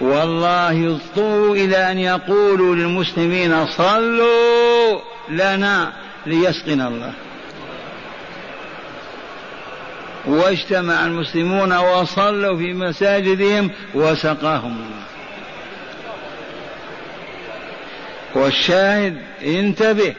والله 0.00 0.86
اضطروا 0.88 1.56
إلى 1.56 1.90
أن 1.92 1.98
يقولوا 1.98 2.74
للمسلمين 2.74 3.66
صلوا 3.66 5.00
لنا 5.30 5.92
ليسقنا 6.26 6.88
الله 6.88 7.12
واجتمع 10.26 11.06
المسلمون 11.06 11.76
وصلوا 11.78 12.56
في 12.58 12.72
مساجدهم 12.72 13.70
وسقاهم 13.94 14.76
الله 14.76 15.04
والشاهد 18.44 19.16
انتبه 19.44 20.14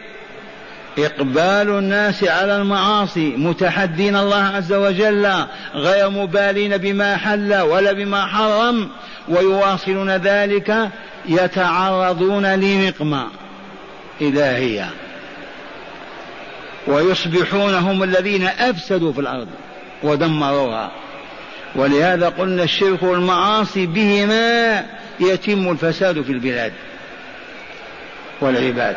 إقبال 1.00 1.70
الناس 1.70 2.24
على 2.24 2.58
المعاصي 2.58 3.30
متحدين 3.38 4.16
الله 4.16 4.44
عز 4.56 4.74
وجل 4.74 5.34
غير 5.76 6.10
مبالين 6.10 6.78
بما 6.78 7.18
حل 7.18 7.56
ولا 7.62 7.94
بما 7.94 8.26
حرم 8.26 8.90
ويواصلون 9.28 10.10
ذلك 10.12 10.90
يتعرضون 11.26 12.46
لنقمة 12.56 13.28
إلهية 14.22 14.90
ويصبحون 16.90 17.74
هم 17.74 18.04
الذين 18.04 18.48
أفسدوا 18.48 19.14
في 19.14 19.20
الأرض 19.20 19.48
ودمروها 20.04 20.92
ولهذا 21.76 22.30
قلنا 22.30 22.64
الشرك 22.64 23.04
والمعاصي 23.04 23.86
بهما 23.86 24.84
يتم 25.20 25.72
الفساد 25.72 26.22
في 26.22 26.32
البلاد 26.32 26.74
والعباد 28.42 28.96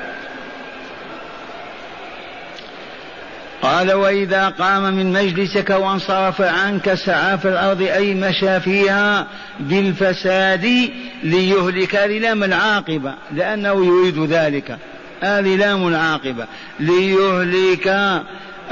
قال 3.63 3.93
وإذا 3.93 4.49
قام 4.49 4.83
من 4.95 5.13
مجلسك 5.13 5.71
وانصرف 5.71 6.41
عنك 6.43 6.95
سعى 6.95 7.39
في 7.39 7.49
الأرض 7.49 7.83
أي 7.83 8.15
مشى 8.15 8.61
فيها 8.61 9.27
بالفساد 9.61 10.91
ليهلك 11.23 11.95
للام 11.95 12.45
العاقبة 12.45 13.15
لأنه 13.33 13.87
يريد 13.87 14.19
ذلك 14.33 14.79
هذه 15.25 15.57
لام 15.57 15.89
العاقبة 15.89 16.47
ليهلك 16.81 17.97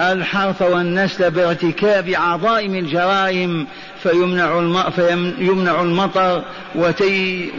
الحرث 0.01 0.63
والنسل 0.63 1.31
بارتكاب 1.31 2.09
عظائم 2.15 2.75
الجرائم 2.75 3.67
فيمنع 4.03 4.59
الم... 4.59 4.91
فيمنع 4.91 5.81
المطر 5.83 6.43
وتي 6.75 7.51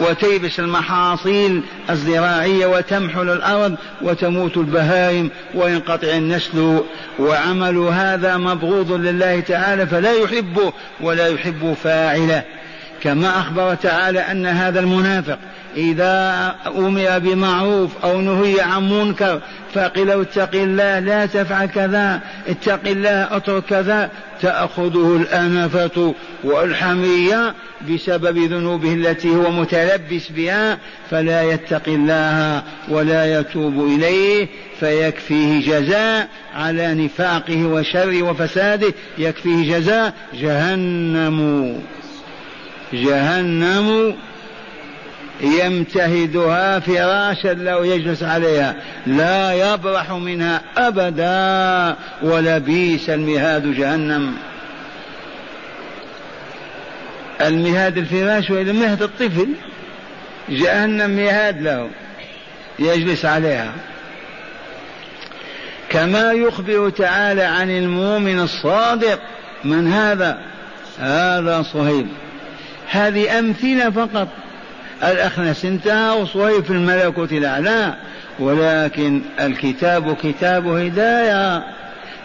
وتيبس 0.00 0.60
المحاصيل 0.60 1.62
الزراعية 1.90 2.66
وتمحل 2.66 3.30
الأرض 3.30 3.76
وتموت 4.02 4.56
البهائم 4.56 5.30
وينقطع 5.54 6.08
النسل 6.08 6.80
وعمل 7.18 7.78
هذا 7.78 8.36
مبغوض 8.36 8.92
لله 8.92 9.40
تعالى 9.40 9.86
فلا 9.86 10.12
يحبه 10.12 10.72
ولا 11.00 11.28
يحب 11.28 11.76
فاعله 11.82 12.42
كما 13.02 13.38
أخبر 13.40 13.74
تعالى 13.74 14.20
أن 14.20 14.46
هذا 14.46 14.80
المنافق 14.80 15.38
إذا 15.76 16.54
أمر 16.66 17.18
بمعروف 17.18 17.90
أو 18.04 18.20
نهي 18.20 18.60
عن 18.60 18.90
منكر 18.92 19.40
فقل 19.74 20.10
اتق 20.10 20.54
الله 20.54 20.98
لا 20.98 21.26
تفعل 21.26 21.66
كذا 21.66 22.20
اتق 22.48 22.80
الله 22.86 23.36
اترك 23.36 23.62
كذا 23.64 24.10
تأخذه 24.42 25.16
الأنفة 25.16 26.14
والحمية 26.44 27.54
بسبب 27.90 28.38
ذنوبه 28.38 28.94
التي 28.94 29.28
هو 29.30 29.50
متلبس 29.50 30.28
بها 30.36 30.78
فلا 31.10 31.42
يتقي 31.42 31.94
الله 31.94 32.62
ولا 32.88 33.38
يتوب 33.40 33.86
إليه 33.96 34.48
فيكفيه 34.80 35.60
جزاء 35.78 36.28
على 36.54 36.94
نفاقه 36.94 37.66
وشره 37.66 38.22
وفساده 38.22 38.94
يكفيه 39.18 39.78
جزاء 39.78 40.12
جهنم 40.34 41.40
جهنم 42.92 44.14
يمتهدها 45.40 46.78
فراشا 46.78 47.48
لو 47.54 47.84
يجلس 47.84 48.22
عليها 48.22 48.74
لا 49.06 49.52
يبرح 49.74 50.10
منها 50.12 50.62
ابدا 50.76 51.96
ولبيس 52.22 53.10
المهاد 53.10 53.74
جهنم 53.74 54.34
المهاد 57.40 57.98
الفراش 57.98 58.50
والا 58.50 58.72
مهد 58.72 59.02
الطفل 59.02 59.48
جهنم 60.48 61.10
مهاد 61.10 61.62
له 61.62 61.88
يجلس 62.78 63.24
عليها 63.24 63.72
كما 65.90 66.32
يخبر 66.32 66.90
تعالى 66.90 67.42
عن 67.42 67.70
المؤمن 67.70 68.40
الصادق 68.40 69.20
من 69.64 69.92
هذا 69.92 70.38
هذا 71.00 71.62
صهيب 71.72 72.06
هذه 72.88 73.38
أمثلة 73.38 73.90
فقط 73.90 74.28
الأخنس 75.02 75.64
انتهى 75.64 76.20
وصهيب 76.22 76.64
في 76.64 76.70
الملكوت 76.70 77.32
الأعلى 77.32 77.94
ولكن 78.38 79.22
الكتاب 79.40 80.16
كتاب 80.16 80.66
هداية 80.66 81.64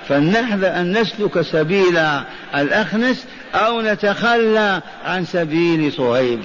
فلنحذر 0.10 0.68
أن 0.68 0.98
نسلك 1.02 1.42
سبيل 1.42 1.98
الأخنس 2.56 3.26
أو 3.56 3.82
نتخلى 3.82 4.82
عن 5.06 5.26
سبيل 5.26 5.92
صهيب 5.94 6.40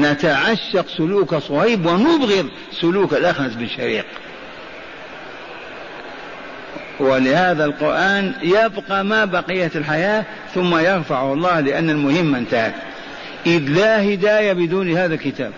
نتعشق 0.00 0.86
سلوك 0.96 1.34
صهيب 1.34 1.86
ونبغض 1.86 2.46
سلوك 2.80 3.12
الأخنس 3.14 3.54
بن 3.54 3.68
شريق 3.76 4.04
ولهذا 7.02 7.64
القرآن 7.64 8.32
يبقى 8.42 9.04
ما 9.04 9.24
بقية 9.24 9.70
الحياة 9.74 10.24
ثم 10.54 10.78
يرفعه 10.78 11.32
الله 11.32 11.60
لأن 11.60 11.90
المهم 11.90 12.34
انتهت 12.34 12.74
إذ 13.46 13.62
لا 13.68 14.02
هداية 14.02 14.52
بدون 14.52 14.92
هذا 14.96 15.14
الكتاب 15.14 15.52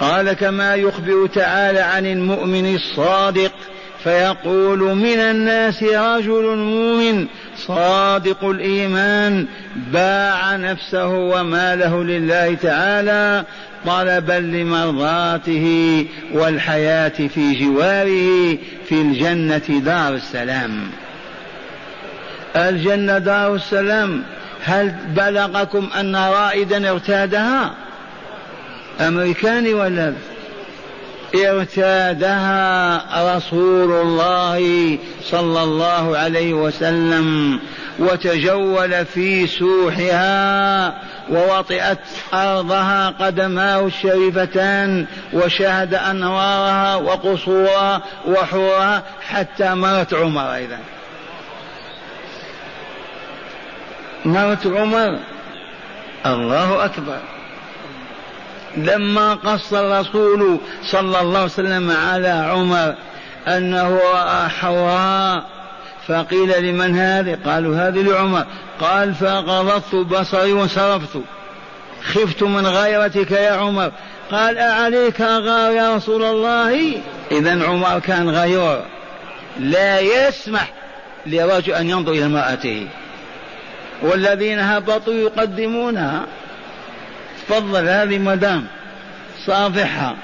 قال 0.00 0.32
كما 0.32 0.74
يخبر 0.74 1.26
تعالى 1.26 1.78
عن 1.80 2.06
المؤمن 2.06 2.74
الصادق 2.74 3.52
فيقول 4.04 4.78
من 4.78 5.16
الناس 5.18 5.82
رجل 5.82 6.56
مؤمن 6.56 7.26
صادق 7.56 8.44
الايمان 8.44 9.46
باع 9.76 10.56
نفسه 10.56 11.08
وماله 11.08 12.04
لله 12.04 12.54
تعالى 12.54 13.44
طلبا 13.86 14.32
لمرضاته 14.32 16.06
والحياة 16.34 17.28
في 17.34 17.54
جواره 17.54 18.58
في 18.88 18.92
الجنة 18.94 19.62
دار 19.80 20.14
السلام 20.14 20.90
الجنة 22.56 23.18
دار 23.18 23.54
السلام 23.54 24.22
هل 24.64 24.94
بلغكم 25.16 25.88
أن 26.00 26.16
رائدا 26.16 26.90
ارتادها 26.90 27.72
أمريكاني 29.00 29.74
ولا 29.74 30.14
ارتادها 31.34 33.02
رسول 33.36 33.92
الله 33.92 34.98
صلى 35.24 35.62
الله 35.62 36.18
عليه 36.18 36.54
وسلم 36.54 37.58
وتجول 37.98 39.06
في 39.06 39.46
سوحها 39.46 40.94
ووطئت 41.30 41.98
أرضها 42.34 43.08
قدماه 43.10 43.86
الشريفتان 43.86 45.06
وشاهد 45.32 45.94
أنوارها 45.94 46.96
وقصورها 46.96 48.02
وحورها 48.26 49.02
حتى 49.28 49.74
مرت 49.74 50.14
عمر 50.14 50.54
أيضا 50.54 50.78
مرت 54.24 54.66
عمر 54.66 55.18
الله 56.26 56.84
أكبر 56.84 57.18
لما 58.76 59.34
قص 59.34 59.72
الرسول 59.72 60.58
صلى 60.82 61.20
الله 61.20 61.38
عليه 61.38 61.44
وسلم 61.46 61.90
على 62.10 62.28
عمر 62.28 62.94
أنه 63.48 64.00
رأى 64.14 64.48
حوراء 64.48 65.51
فقيل 66.08 66.62
لمن 66.64 66.98
هذه 66.98 67.38
قالوا 67.44 67.76
هذه 67.76 68.02
لعمر 68.02 68.44
قال 68.80 69.14
فغضضت 69.14 69.94
بصري 69.94 70.52
وانصرفت 70.52 71.20
خفت 72.04 72.42
من 72.42 72.66
غيرتك 72.66 73.30
يا 73.30 73.52
عمر 73.52 73.92
قال 74.30 74.58
أعليك 74.58 75.20
غار 75.20 75.72
يا 75.72 75.94
رسول 75.96 76.22
الله 76.24 76.94
إذا 77.32 77.64
عمر 77.66 77.98
كان 78.00 78.30
غيور 78.30 78.82
لا 79.60 80.00
يسمح 80.00 80.72
لرجل 81.26 81.72
أن 81.72 81.90
ينظر 81.90 82.12
إلى 82.12 82.24
امرأته 82.26 82.88
والذين 84.02 84.60
هبطوا 84.60 85.14
يقدمونها 85.14 86.22
تفضل 87.48 87.88
هذه 87.88 88.18
مدام 88.18 88.66
صافحها 89.46 90.16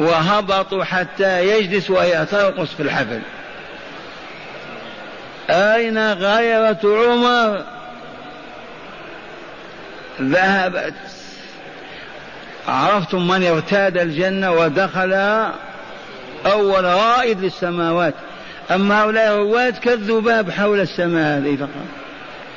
وهبطوا 0.00 0.84
حتى 0.84 1.46
يجلس 1.48 1.90
وهي 1.90 2.26
ترقص 2.30 2.68
في 2.76 2.82
الحفل 2.82 3.20
أين 5.50 6.12
غيرة 6.12 6.78
عمر 6.84 7.62
ذهبت 10.22 10.94
عرفتم 12.68 13.28
من 13.28 13.46
ارتاد 13.46 13.96
الجنة 13.98 14.52
ودخل 14.52 15.12
أول 16.46 16.84
رائد 16.84 17.40
للسماوات 17.40 18.14
أما 18.70 19.02
هؤلاء 19.02 19.34
الرواة 19.34 19.70
كالذباب 19.70 20.50
حول 20.50 20.80
السماء 20.80 21.38
هذه 21.38 21.56
فقط 21.56 22.06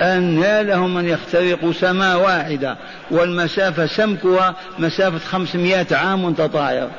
أن 0.09 0.43
لهم 0.61 0.97
أن 0.97 1.07
يخترقوا 1.09 1.73
سماء 1.73 2.17
واحدة 2.17 2.77
والمسافة 3.11 3.85
سمكها 3.85 4.55
مسافة 4.79 5.17
خمسمائة 5.19 5.95
عام 5.95 6.33
تطاير 6.33 6.89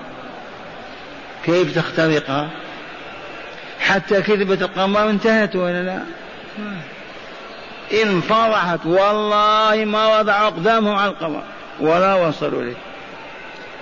كيف 1.45 1.75
تخترقها 1.79 2.49
حتى 3.81 4.23
كذبة 4.23 4.55
القمر 4.67 5.11
انتهت 5.11 5.57
ولا 5.57 5.83
لا 5.83 6.03
انفضحت 8.03 8.87
والله 8.87 9.85
ما 9.85 10.19
وضعوا 10.21 10.49
أقدامهم 10.49 10.95
على 10.95 11.11
القمر 11.11 11.43
ولا 11.81 12.15
وصلوا 12.15 12.63
إليه 12.63 12.77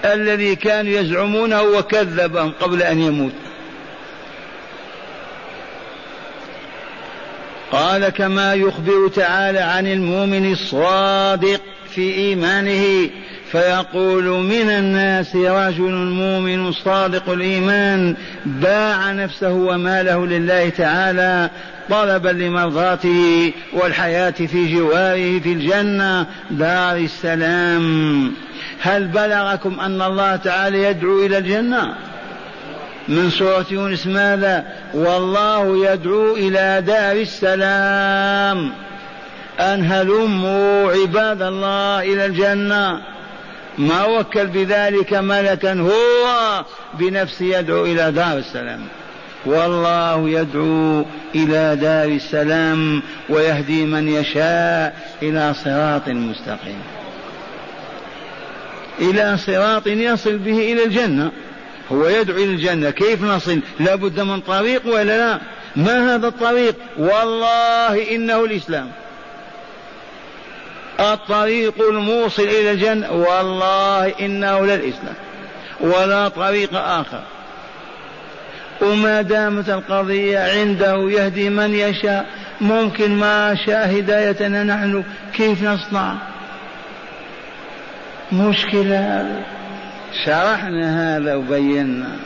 الذي 0.04 0.56
كانوا 0.56 1.00
يزعمونه 1.00 1.62
وكذبهم 1.62 2.52
قبل 2.60 2.82
أن 2.82 3.02
يموت 3.02 3.32
قال 7.72 8.08
كما 8.08 8.54
يخبر 8.54 9.08
تعالى 9.08 9.58
عن 9.58 9.86
المؤمن 9.86 10.52
الصادق 10.52 11.60
في 11.94 12.14
إيمانه 12.14 13.08
فيقول 13.52 14.24
من 14.24 14.70
الناس 14.70 15.36
رجل 15.36 15.92
مؤمن 15.92 16.72
صادق 16.72 17.30
الايمان 17.30 18.16
باع 18.46 19.12
نفسه 19.12 19.50
وماله 19.52 20.26
لله 20.26 20.68
تعالى 20.68 21.50
طلبا 21.90 22.28
لمرضاته 22.28 23.52
والحياه 23.72 24.30
في 24.30 24.74
جواره 24.74 25.38
في 25.40 25.52
الجنه 25.52 26.26
دار 26.50 26.96
السلام 26.96 28.32
هل 28.80 29.04
بلغكم 29.04 29.80
ان 29.80 30.02
الله 30.02 30.36
تعالى 30.36 30.82
يدعو 30.82 31.18
الى 31.26 31.38
الجنه 31.38 31.94
من 33.08 33.30
سورة 33.30 33.66
يونس 33.70 34.06
ماذا 34.06 34.64
والله 34.94 35.90
يدعو 35.92 36.34
إلى 36.36 36.82
دار 36.86 37.16
السلام 37.16 38.70
أن 39.60 39.92
هلموا 39.92 40.92
عباد 40.92 41.42
الله 41.42 42.00
إلى 42.02 42.26
الجنة 42.26 43.00
ما 43.78 44.04
وكل 44.04 44.46
بذلك 44.46 45.14
ملكا 45.14 45.72
هو 45.80 46.64
بنفسه 46.94 47.44
يدعو 47.58 47.84
إلى 47.84 48.12
دار 48.12 48.38
السلام 48.38 48.80
والله 49.46 50.28
يدعو 50.28 51.04
إلى 51.34 51.76
دار 51.80 52.08
السلام 52.08 53.02
ويهدي 53.28 53.84
من 53.86 54.08
يشاء 54.08 55.08
إلى 55.22 55.54
صراط 55.64 56.08
مستقيم 56.08 56.78
إلى 59.00 59.36
صراط 59.46 59.86
يصل 59.86 60.38
به 60.38 60.72
إلى 60.72 60.84
الجنة 60.84 61.32
هو 61.92 62.08
يدعو 62.08 62.36
إلى 62.36 62.44
الجنة 62.50 62.90
كيف 62.90 63.22
نصل 63.22 63.60
لابد 63.80 64.20
من 64.20 64.40
طريق 64.40 64.82
ولا 64.86 65.18
لا 65.32 65.40
ما 65.76 66.14
هذا 66.14 66.28
الطريق 66.28 66.74
والله 66.98 68.10
إنه 68.16 68.44
الإسلام 68.44 68.90
الطريق 71.00 71.74
الموصل 71.88 72.42
إلى 72.42 72.70
الجنة 72.70 73.12
والله 73.12 74.08
إنه 74.20 74.66
للإسلام 74.66 75.14
ولا 75.80 76.28
طريق 76.28 76.74
آخر 76.76 77.22
وما 78.82 79.22
دامت 79.22 79.68
القضية 79.70 80.38
عنده 80.60 81.10
يهدي 81.10 81.50
من 81.50 81.74
يشاء 81.74 82.26
ممكن 82.60 83.10
ما 83.10 83.54
شاء 83.66 83.90
هدايتنا 83.90 84.64
نحن 84.64 85.04
كيف 85.34 85.62
نصنع 85.62 86.14
مشكلة 88.32 89.40
شرحنا 90.26 91.16
هذا 91.16 91.34
وبينا 91.34 92.18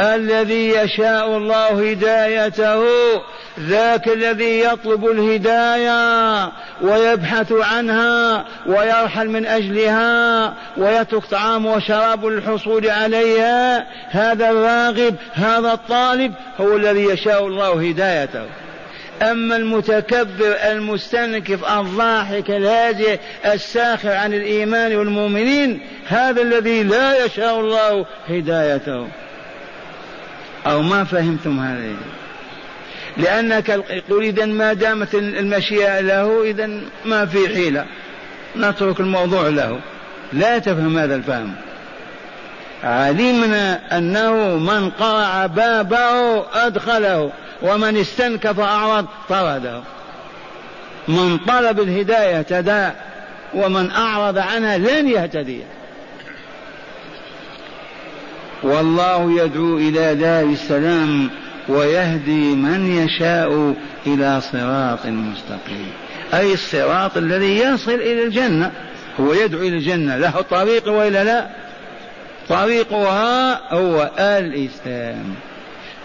الذي 0.00 0.68
يشاء 0.76 1.36
الله 1.36 1.90
هدايته 1.90 2.82
ذاك 3.60 4.08
الذي 4.08 4.60
يطلب 4.60 5.06
الهدايه 5.06 6.52
ويبحث 6.82 7.52
عنها 7.52 8.44
ويرحل 8.66 9.28
من 9.30 9.46
اجلها 9.46 10.54
ويترك 10.76 11.24
طعام 11.26 11.66
وشراب 11.66 12.26
للحصول 12.26 12.90
عليها 12.90 13.86
هذا 14.10 14.50
الراغب 14.50 15.14
هذا 15.34 15.72
الطالب 15.72 16.32
هو 16.60 16.76
الذي 16.76 17.04
يشاء 17.04 17.46
الله 17.46 17.88
هدايته 17.88 18.42
أما 19.22 19.56
المتكبر 19.56 20.56
المستنكف 20.70 21.64
الضاحك 21.78 22.50
الهاجئ 22.50 23.18
الساخر 23.46 24.10
عن 24.10 24.34
الإيمان 24.34 24.96
والمؤمنين 24.96 25.80
هذا 26.08 26.42
الذي 26.42 26.82
لا 26.82 27.24
يشاء 27.24 27.60
الله 27.60 28.06
هدايته 28.28 29.06
أو 30.68 30.82
ما 30.82 31.04
فهمتم 31.04 31.60
هذه 31.60 31.96
لأنك 33.16 33.68
يقول 33.90 34.24
إذا 34.24 34.44
ما 34.46 34.72
دامت 34.72 35.14
المشيئة 35.14 36.00
له 36.00 36.42
إذا 36.44 36.70
ما 37.04 37.26
في 37.26 37.48
حيلة 37.48 37.84
نترك 38.56 39.00
الموضوع 39.00 39.48
له 39.48 39.78
لا 40.32 40.58
تفهم 40.58 40.98
هذا 40.98 41.14
الفهم 41.16 41.54
علمنا 42.84 43.98
أنه 43.98 44.32
من 44.56 44.90
قرع 44.90 45.46
بابه 45.46 46.44
أدخله 46.66 47.32
ومن 47.62 47.96
استنكف 47.96 48.60
أعرض 48.60 49.06
طرده 49.28 49.82
من 51.08 51.38
طلب 51.38 51.80
الهداية 51.80 52.42
تداء 52.42 53.08
ومن 53.54 53.90
أعرض 53.90 54.38
عنها 54.38 54.78
لن 54.78 55.08
يهتدي 55.08 55.60
والله 58.62 59.42
يدعو 59.44 59.76
الى 59.78 60.14
دار 60.14 60.44
السلام 60.44 61.30
ويهدي 61.68 62.54
من 62.54 62.86
يشاء 63.04 63.74
الى 64.06 64.40
صراط 64.40 65.06
مستقيم 65.06 65.86
اي 66.34 66.52
الصراط 66.52 67.16
الذي 67.16 67.58
يصل 67.58 67.94
الى 67.94 68.24
الجنه 68.24 68.70
هو 69.20 69.32
يدعو 69.32 69.60
الى 69.60 69.76
الجنه 69.76 70.16
له 70.16 70.40
طريق 70.50 70.88
والا 70.88 71.24
لا 71.24 71.46
طريقها 72.48 73.60
هو 73.74 74.10
الاسلام 74.18 75.34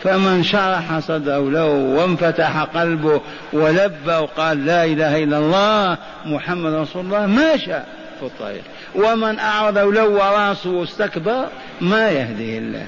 فمن 0.04 0.44
شرح 0.44 1.00
صدره 1.00 1.50
له 1.50 1.66
وانفتح 1.68 2.62
قلبه 2.64 3.22
ولبى 3.54 4.12
وقال 4.22 4.66
لا 4.66 4.86
اله 4.86 5.24
الا 5.24 5.38
الله 5.40 5.98
محمد 6.26 6.74
رسول 6.74 7.06
الله 7.06 7.26
ما 7.26 7.58
شاء 7.66 7.88
في 8.28 8.34
الطريق 8.34 8.64
ومن 8.96 9.40
أعرض 9.40 9.76
ولو 9.78 10.18
راسه 10.18 10.70
واستكبر 10.70 11.48
ما 11.82 12.10
يهديه 12.10 12.58
الله 12.58 12.86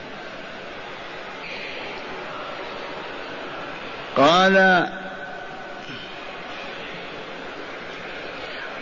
قال 4.18 4.88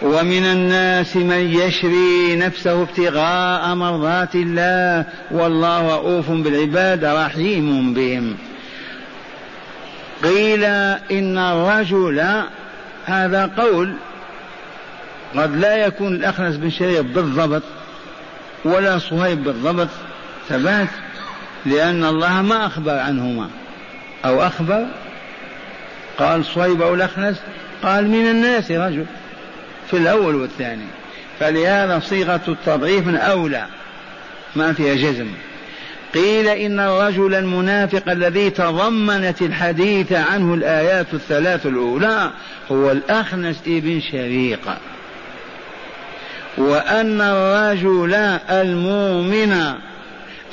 ومن 0.02 0.44
الناس 0.46 1.16
من 1.16 1.54
يشري 1.60 2.36
نفسه 2.36 2.82
ابتغاء 2.82 3.76
مرضات 3.76 4.36
الله 4.36 5.06
والله 5.32 5.96
رؤوف 5.96 6.32
بالعباد 6.32 7.06
رحيم 7.06 7.94
بهم 7.94 8.36
قيل 10.24 10.64
ان 10.64 11.38
الرجل 11.38 12.44
هذا 13.08 13.52
قول 13.58 13.94
قد 15.36 15.56
لا 15.56 15.76
يكون 15.76 16.16
الأخنس 16.16 16.56
بن 16.58 16.70
شريف 16.70 17.02
بالضبط 17.02 17.64
ولا 18.66 18.98
صهيب 18.98 19.44
بالضبط 19.44 19.88
ثبات 20.50 20.88
لأن 21.66 22.04
الله 22.04 22.42
ما 22.42 22.66
أخبر 22.66 23.00
عنهما 23.00 23.50
أو 24.26 24.42
أخبر 24.42 24.86
قال 26.18 26.46
صهيب 26.46 26.82
أو 26.82 26.94
الأخنس 26.94 27.38
قال 27.84 28.08
من 28.08 28.28
الناس 28.30 28.72
رجل 28.72 29.06
في 29.92 29.98
الأول 29.98 30.36
والثاني 30.36 30.86
فلهذا 31.40 32.00
صيغة 32.00 32.42
التضعيف 32.48 33.08
من 33.08 33.16
أولى 33.16 33.66
ما 34.56 34.74
فيها 34.74 34.96
جزم 35.12 35.28
قيل 36.14 36.48
إن 36.48 36.80
الرجل 36.80 37.36
المنافق 37.36 38.10
الذي 38.12 38.50
تضمنت 38.50 39.42
الحديث 39.42 40.12
عنه 40.14 40.54
الآيات 40.54 41.08
الثلاث 41.14 41.66
الأولى 41.66 42.32
هو 42.72 42.92
الأخنس 42.92 43.60
ابن 43.68 44.02
شريقة 44.12 44.78
وأن 46.58 47.22
الرجل 47.22 48.14
المؤمن 48.50 49.64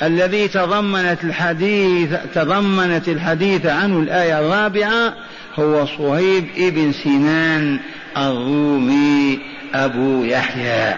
الذي 0.03 0.47
تضمنت 0.47 1.23
الحديث 1.23 2.09
تضمنت 2.35 3.07
الحديث 3.09 3.65
عنه 3.65 3.99
الآية 3.99 4.39
الرابعة 4.39 5.13
هو 5.59 5.85
صهيب 5.85 6.45
ابن 6.57 6.91
سنان 6.91 7.79
الرومي 8.17 9.39
أبو 9.73 10.23
يحيى 10.23 10.95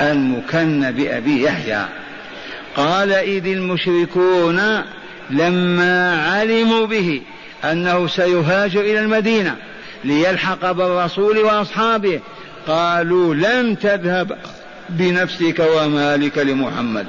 المكن 0.00 0.90
بأبي 0.90 1.42
يحيى 1.42 1.84
قال 2.76 3.12
إذ 3.12 3.46
المشركون 3.46 4.60
لما 5.30 6.24
علموا 6.26 6.86
به 6.86 7.22
أنه 7.64 8.06
سيهاجر 8.06 8.80
إلى 8.80 9.00
المدينة 9.00 9.54
ليلحق 10.04 10.72
بالرسول 10.72 11.38
وأصحابه 11.38 12.20
قالوا 12.66 13.34
لن 13.34 13.78
تذهب 13.78 14.38
بنفسك 14.88 15.68
ومالك 15.76 16.38
لمحمد 16.38 17.06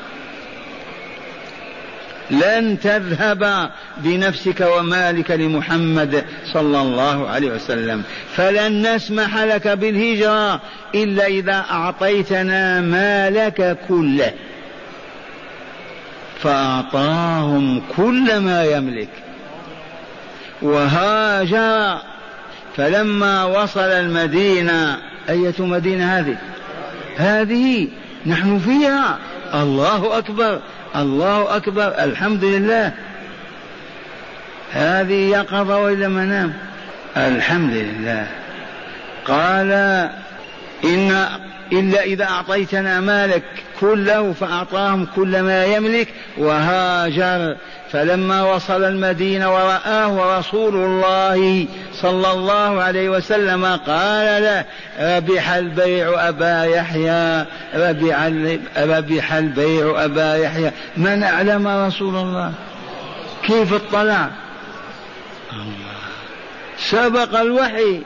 لن 2.31 2.79
تذهب 2.79 3.69
بنفسك 3.97 4.67
ومالك 4.77 5.31
لمحمد 5.31 6.25
صلى 6.53 6.81
الله 6.81 7.29
عليه 7.29 7.47
وسلم 7.51 8.03
فلن 8.35 8.95
نسمح 8.95 9.37
لك 9.43 9.67
بالهجرة 9.67 10.61
إلا 10.95 11.25
إذا 11.27 11.65
أعطيتنا 11.71 12.81
مالك 12.81 13.77
كله 13.87 14.33
فأعطاهم 16.43 17.81
كل 17.97 18.37
ما 18.37 18.63
يملك 18.65 19.09
وهاجر 20.61 22.01
فلما 22.77 23.45
وصل 23.45 23.79
المدينة 23.79 24.99
أية 25.29 25.53
مدينة 25.59 26.17
هذه 26.19 26.37
هذه 27.17 27.87
نحن 28.25 28.59
فيها 28.59 29.17
الله 29.53 30.17
أكبر 30.17 30.59
الله 30.95 31.55
أكبر 31.55 31.87
الحمد 32.03 32.43
لله 32.43 32.91
هذه 34.71 35.29
يقظة 35.31 35.77
وإلى 35.77 36.07
منام 36.07 36.53
الحمد 37.17 37.73
لله 37.73 38.27
قال 39.27 39.71
إن 40.83 41.27
إلا 41.71 42.03
إذا 42.03 42.25
أعطيتنا 42.25 42.99
مالك 43.01 43.43
كله 43.79 44.33
فأعطاهم 44.33 45.07
كل 45.15 45.39
ما 45.41 45.65
يملك 45.65 46.07
وهاجر 46.37 47.55
فلما 47.95 48.43
وصل 48.43 48.83
المدينة 48.83 49.53
ورآه 49.53 50.39
رسول 50.39 50.75
الله 50.75 51.65
صلى 51.93 52.31
الله 52.31 52.83
عليه 52.83 53.09
وسلم 53.09 53.65
قال 53.65 54.43
له 54.43 54.65
ربح 55.17 55.49
البيع 55.49 56.29
أبا 56.29 56.63
يحيى 56.63 57.45
ربح, 57.75 58.29
ربح 58.77 59.33
البيع 59.33 60.05
أبا 60.05 60.35
يحيى 60.37 60.71
من 60.97 61.23
أعلم 61.23 61.67
رسول 61.67 62.15
الله 62.15 62.51
كيف 63.47 63.73
اطلع 63.73 64.29
سبق 66.79 67.39
الوحي 67.39 68.01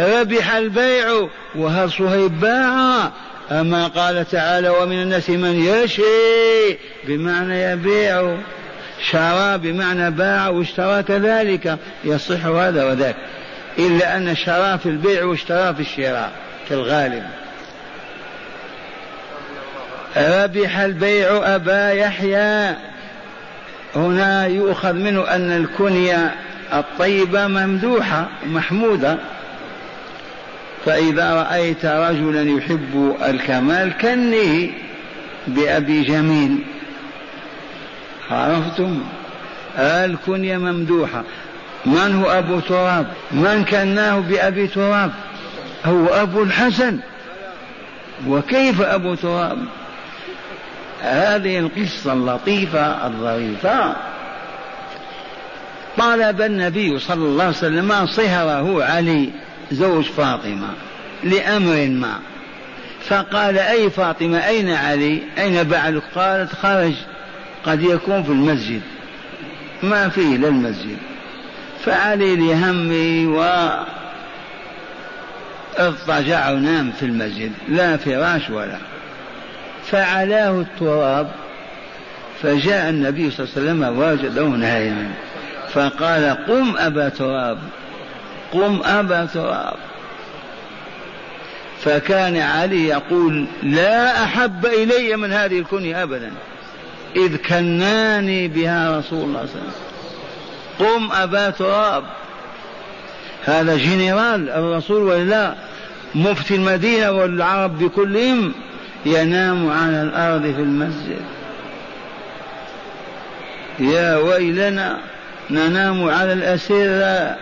ربح 0.00 0.54
البيع 0.54 1.28
وهل 1.54 1.90
صهيب 1.92 2.40
باع 2.40 3.10
أما 3.50 3.86
قال 3.86 4.28
تعالى 4.30 4.68
ومن 4.68 5.02
الناس 5.02 5.30
من 5.30 5.64
يشري 5.64 6.78
بمعنى 7.08 7.62
يبيع 7.62 8.36
شرى 9.02 9.58
بمعنى 9.58 10.10
باع 10.10 10.48
واشترى 10.48 11.02
كذلك 11.02 11.78
يصح 12.04 12.44
هذا 12.46 12.84
وذاك 12.84 13.16
إلا 13.78 14.16
أن 14.16 14.36
شرى 14.36 14.78
في 14.78 14.86
البيع 14.86 15.24
واشترى 15.24 15.74
في 15.74 15.80
الشراء 15.80 16.30
في 16.68 16.74
الغالب 16.74 17.22
ربح 20.16 20.78
البيع 20.78 21.54
أبا 21.54 21.90
يحيى 21.92 22.74
هنا 23.96 24.46
يؤخذ 24.46 24.92
منه 24.92 25.28
أن 25.34 25.52
الكنية 25.52 26.34
الطيبة 26.72 27.46
ممدوحة 27.46 28.28
محمودة 28.46 29.16
فإذا 30.86 31.34
رأيت 31.34 31.84
رجلا 31.84 32.42
يحب 32.50 33.16
الكمال 33.28 33.92
كنه 34.00 34.70
بأبي 35.48 36.02
جميل 36.02 36.64
عرفتم 38.30 39.00
الكنية 39.78 40.58
ممدوحة 40.58 41.22
من 41.86 42.14
هو 42.22 42.30
أبو 42.38 42.60
تراب 42.60 43.06
من 43.32 43.64
كناه 43.64 44.18
بأبي 44.18 44.66
تراب 44.66 45.10
هو 45.84 46.06
أبو 46.06 46.42
الحسن 46.42 46.98
وكيف 48.28 48.80
أبو 48.80 49.14
تراب 49.14 49.58
هذه 51.02 51.58
القصة 51.58 52.12
اللطيفة 52.12 53.06
الظريفة 53.06 53.94
طلب 55.98 56.42
النبي 56.42 56.98
صلى 56.98 57.24
الله 57.26 57.44
عليه 57.44 57.56
وسلم 57.56 58.06
صهره 58.06 58.84
علي 58.84 59.30
زوج 59.72 60.04
فاطمة 60.04 60.68
لأمر 61.24 61.86
ما 61.88 62.14
فقال 63.08 63.58
أي 63.58 63.90
فاطمة 63.90 64.46
أين 64.46 64.70
علي 64.70 65.22
أين 65.38 65.62
بعلك 65.62 66.02
قالت 66.14 66.52
خرج 66.52 66.92
قد 67.64 67.82
يكون 67.82 68.22
في 68.22 68.28
المسجد 68.28 68.80
ما 69.82 70.08
فيه 70.08 70.36
الا 70.36 70.48
المسجد 70.48 70.96
فعلي 71.84 72.36
لهمي 72.36 73.26
و 73.26 73.70
اضطجع 75.78 76.50
ونام 76.50 76.92
في 77.00 77.06
المسجد 77.06 77.52
لا 77.68 77.96
فراش 77.96 78.50
ولا 78.50 78.78
فعلاه 79.90 80.50
التراب 80.50 81.28
فجاء 82.42 82.90
النبي 82.90 83.30
صلى 83.30 83.46
الله 83.46 83.70
عليه 83.84 83.90
وسلم 83.92 83.98
وجده 83.98 84.44
نائما 84.48 85.08
فقال 85.72 86.36
قم 86.48 86.74
أبا 86.78 87.08
تراب 87.08 87.58
قم 88.52 88.80
أبا 88.84 89.26
تراب 89.34 89.74
فكان 91.84 92.36
علي 92.36 92.84
يقول 92.88 93.46
لا 93.62 94.22
أحب 94.24 94.66
إلي 94.66 95.16
من 95.16 95.32
هذه 95.32 95.58
الكنية 95.58 96.02
أبدا 96.02 96.30
إذ 97.16 97.36
كناني 97.36 98.48
بها 98.48 98.98
رسول 98.98 99.22
الله 99.24 99.46
صلى 99.46 99.54
الله 99.60 99.68
عليه 99.68 99.68
وسلم 99.68 99.78
قم 100.78 101.12
أبا 101.22 101.50
تراب 101.50 102.02
هذا 103.44 103.76
جنرال 103.76 104.50
الرسول 104.50 105.02
ولا 105.02 105.54
مفتي 106.14 106.54
المدينة 106.54 107.12
والعرب 107.12 107.78
بكلهم 107.78 108.54
ينام 109.06 109.70
على 109.70 110.02
الأرض 110.02 110.42
في 110.42 110.60
المسجد 110.62 111.20
يا 113.78 114.16
ويلنا 114.16 114.98
ننام 115.50 116.04
على 116.10 116.32
الأسرة 116.32 117.36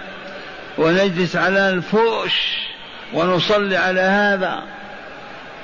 ونجلس 0.78 1.36
على 1.36 1.68
الفوش 1.70 2.32
ونصلي 3.14 3.76
على 3.76 4.00
هذا 4.00 4.62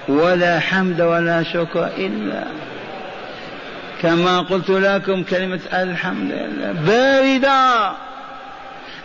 ولا 0.08 0.58
حمد 0.60 1.00
ولا 1.00 1.42
شكر 1.52 1.88
إلا 1.98 2.44
كما 4.02 4.40
قلت 4.40 4.70
لكم 4.70 5.22
كلمة 5.22 5.60
الحمد 5.72 6.32
لله 6.32 6.72
باردة 6.72 7.92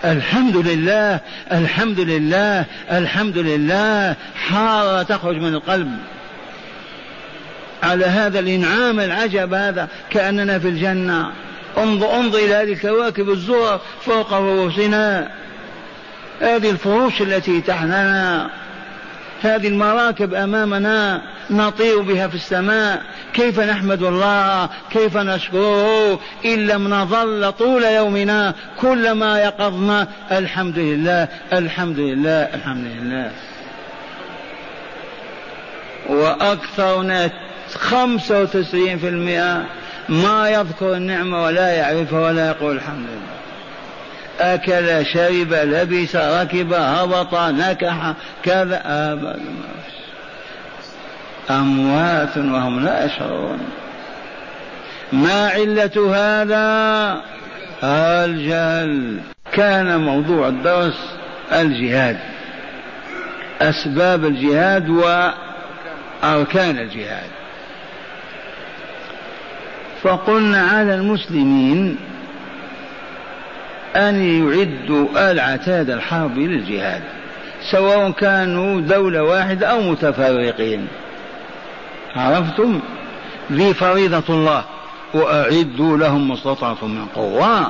الحمد 0.06 0.58
لله 0.58 1.20
الحمد 1.52 2.00
لله 2.00 2.66
الحمد 2.92 3.38
لله 3.38 4.16
حارة 4.50 5.02
تخرج 5.04 5.36
من 5.38 5.54
القلب 5.54 5.98
على 7.84 8.06
هذا 8.06 8.40
الإنعام 8.40 9.00
العجب 9.00 9.54
هذا 9.54 9.88
كأننا 10.10 10.60
في 10.60 10.68
الجنة 10.68 11.32
انظر 11.78 12.16
انظر 12.16 12.40
إلى 12.40 12.54
هذه 12.56 12.72
الكواكب 12.74 13.30
الزهر 13.30 13.80
فوق 14.06 14.34
رؤوسنا 14.34 15.28
هذه 16.42 16.70
الفروش 16.70 17.22
التي 17.22 17.62
تحتنا 17.62 18.50
هذه 19.44 19.68
المراكب 19.68 20.34
أمامنا 20.34 21.22
نطير 21.52 22.02
بها 22.02 22.28
في 22.28 22.36
السماء 22.36 23.02
كيف 23.34 23.60
نحمد 23.60 24.04
الله 24.04 24.70
كيف 24.92 25.18
نشكره 25.18 26.20
إن 26.46 26.68
لم 26.68 26.88
نظل 26.94 27.52
طول 27.52 27.84
يومنا 27.84 28.54
كلما 28.82 29.40
يقظنا 29.42 30.08
الحمد 30.32 30.80
لله 30.80 31.28
الحمد 31.54 32.00
لله 32.00 32.30
الحمد 32.54 32.86
لله 33.02 33.32
وأكثرنا 36.10 37.30
خمسة 37.76 38.42
وتسعين 38.42 38.98
في 38.98 39.10
المئة 39.10 39.64
ما 40.10 40.50
يذكر 40.50 40.94
النعمة 40.94 41.44
ولا 41.44 41.68
يعرفها 41.70 42.22
ولا 42.22 42.48
يقول 42.50 42.76
الحمد 42.76 43.00
لله 43.10 43.43
أكل 44.40 45.06
شرب 45.14 45.54
لبس 45.54 46.16
ركب 46.16 46.74
هبط 46.74 47.36
نكح 47.36 48.14
كذا 48.44 48.82
آبد 48.86 49.26
آه، 49.26 49.40
أموات 51.54 52.38
وهم 52.38 52.80
لا 52.86 53.06
يشعرون 53.06 53.60
ما 55.14 55.48
علة 55.50 56.14
هذا 56.16 57.22
الجهل 58.26 59.18
كان 59.52 60.00
موضوع 60.04 60.48
الدرس 60.48 61.16
الجهاد 61.52 62.18
أسباب 63.62 64.26
الجهاد 64.26 64.90
وأركان 64.90 66.78
الجهاد 66.78 67.30
فقلنا 70.04 70.62
على 70.66 70.96
المسلمين 70.96 71.98
أن 73.96 74.16
يعدوا 74.42 75.32
العتاد 75.32 75.90
الحرب 75.90 76.38
للجهاد 76.38 77.02
سواء 77.72 78.12
كانوا 78.12 78.82
دولة 78.82 79.24
واحدة 79.24 79.68
أو 79.68 79.82
متفرقين 79.82 80.88
عرفتم 82.16 82.80
ذي 83.52 83.74
فريضة 83.74 84.24
الله 84.34 84.64
وأعدوا 85.14 85.98
لهم 85.98 86.32
مستطعف 86.32 86.84
من 86.84 87.06
قوة 87.06 87.68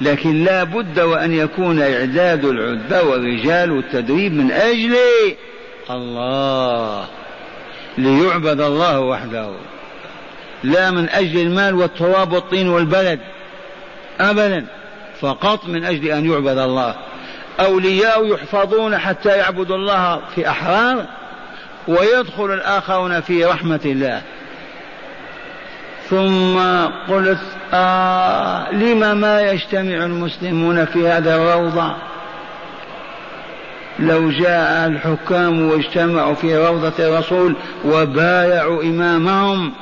لكن 0.00 0.44
لا 0.44 0.64
بد 0.64 1.00
وأن 1.00 1.32
يكون 1.34 1.80
إعداد 1.82 2.44
العدة 2.44 3.04
والرجال 3.04 3.70
والتدريب 3.72 4.34
من 4.34 4.52
أجل 4.52 4.96
الله 5.90 7.04
ليعبد 7.98 8.60
الله 8.60 9.00
وحده 9.00 9.50
لا 10.64 10.90
من 10.90 11.08
أجل 11.08 11.38
المال 11.40 11.74
والتراب 11.74 12.32
والطين 12.32 12.68
والبلد 12.68 13.20
أبدا 14.20 14.66
فقط 15.22 15.66
من 15.68 15.84
أجل 15.84 16.04
أن 16.08 16.30
يعبد 16.30 16.58
الله 16.58 16.94
أولياء 17.60 18.26
يحفظون 18.34 18.98
حتى 18.98 19.28
يعبدوا 19.36 19.76
الله 19.76 20.20
في 20.34 20.48
أحرار 20.50 21.06
ويدخل 21.88 22.44
الآخرون 22.54 23.20
في 23.20 23.44
رحمة 23.44 23.80
الله 23.84 24.22
ثم 26.10 26.58
قلت 27.08 27.38
آه 27.74 28.72
لم 28.72 29.16
ما 29.20 29.40
يجتمع 29.42 29.96
المسلمون 30.04 30.84
في 30.84 31.08
هذا 31.08 31.36
الروضة 31.36 31.94
لو 34.00 34.30
جاء 34.30 34.86
الحكام 34.88 35.68
واجتمعوا 35.70 36.34
في 36.34 36.56
روضة 36.56 36.92
الرسول 36.98 37.56
وبايعوا 37.84 38.82
إمامهم 38.82 39.72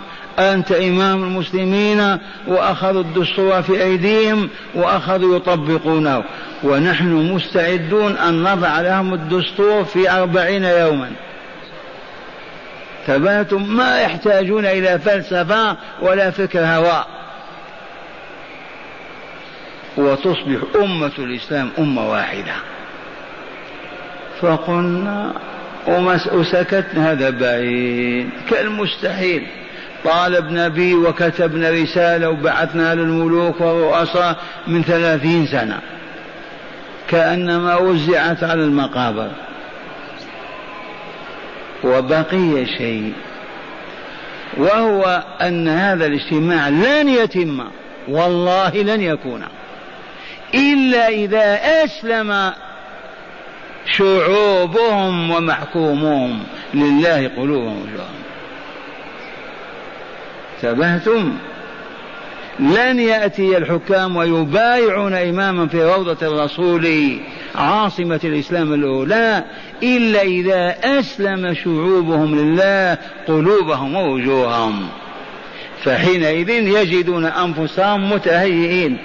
أنت 0.40 0.72
إمام 0.72 1.24
المسلمين 1.24 2.18
وأخذوا 2.46 3.00
الدستور 3.00 3.62
في 3.62 3.82
أيديهم 3.82 4.48
وأخذوا 4.74 5.36
يطبقونه 5.36 6.24
ونحن 6.62 7.06
مستعدون 7.32 8.12
أن 8.16 8.42
نضع 8.42 8.80
لهم 8.80 9.14
الدستور 9.14 9.84
في 9.84 10.10
أربعين 10.10 10.64
يوما 10.64 11.12
ثبات 13.06 13.52
ما 13.52 14.00
يحتاجون 14.00 14.66
إلى 14.66 14.98
فلسفة 14.98 15.76
ولا 16.02 16.30
فكر 16.30 16.60
هواء 16.60 17.06
وتصبح 19.96 20.60
أمة 20.80 21.12
الإسلام 21.18 21.70
أمة 21.78 22.10
واحدة 22.10 22.54
فقلنا 24.42 25.32
وسكتنا 26.32 27.12
هذا 27.12 27.30
بعيد 27.30 28.30
كالمستحيل 28.50 29.46
طالب 30.04 30.50
نبي 30.50 30.94
وكتبنا 30.94 31.70
رسالة 31.70 32.30
وبعثنا 32.30 32.94
للملوك 32.94 33.60
والرؤساء 33.60 34.36
من 34.66 34.82
ثلاثين 34.82 35.46
سنة 35.46 35.78
كأنما 37.08 37.76
وزعت 37.76 38.44
على 38.44 38.62
المقابر 38.62 39.30
وبقي 41.84 42.66
شيء 42.78 43.12
وهو 44.56 45.22
أن 45.40 45.68
هذا 45.68 46.06
الاجتماع 46.06 46.68
لن 46.68 47.08
يتم 47.08 47.64
والله 48.08 48.70
لن 48.76 49.00
يكون 49.02 49.42
إلا 50.54 51.08
إذا 51.08 51.60
أسلم 51.84 52.50
شعوبهم 53.86 55.30
ومحكومهم 55.30 56.38
لله 56.74 57.28
قلوبهم 57.28 57.80
وجوههم 57.82 58.19
انتبهتم 60.64 61.32
لن 62.60 63.00
يأتي 63.00 63.56
الحكام 63.56 64.16
ويبايعون 64.16 65.14
إماما 65.14 65.66
في 65.66 65.84
روضة 65.84 66.26
الرسول 66.26 67.18
عاصمة 67.54 68.20
الإسلام 68.24 68.74
الأولى 68.74 69.44
إلا 69.82 70.22
إذا 70.22 70.74
أسلم 71.00 71.54
شعوبهم 71.54 72.34
لله 72.34 72.98
قلوبهم 73.28 73.94
ووجوههم 73.94 74.86
فحينئذ 75.84 76.48
يجدون 76.50 77.24
أنفسهم 77.24 78.10
متهيئين 78.12 78.98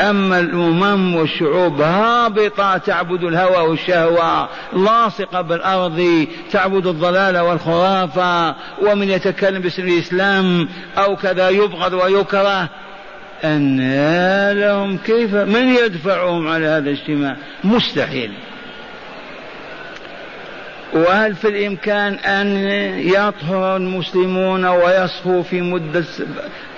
أما 0.00 0.40
الأمم 0.40 1.14
والشعوب 1.14 1.80
هابطة 1.80 2.76
تعبد 2.76 3.24
الهوى 3.24 3.68
والشهوة 3.70 4.48
لاصقة 4.72 5.40
بالأرض 5.40 6.26
تعبد 6.52 6.86
الضلال 6.86 7.38
والخرافة 7.38 8.54
ومن 8.82 9.08
يتكلم 9.08 9.62
باسم 9.62 9.82
الإسلام 9.82 10.68
أو 10.98 11.16
كذا 11.16 11.48
يبغض 11.48 11.92
ويكره 11.92 12.68
أن 13.44 13.80
لهم 14.52 14.96
كيف 14.96 15.34
من 15.34 15.68
يدفعهم 15.74 16.48
على 16.48 16.66
هذا 16.66 16.90
الاجتماع 16.90 17.36
مستحيل 17.64 18.32
وهل 20.92 21.34
في 21.34 21.48
الإمكان 21.48 22.14
أن 22.14 22.56
يطهر 22.98 23.76
المسلمون 23.76 24.64
ويصفوا 24.64 25.42
في 25.42 25.60
مدة 25.60 26.04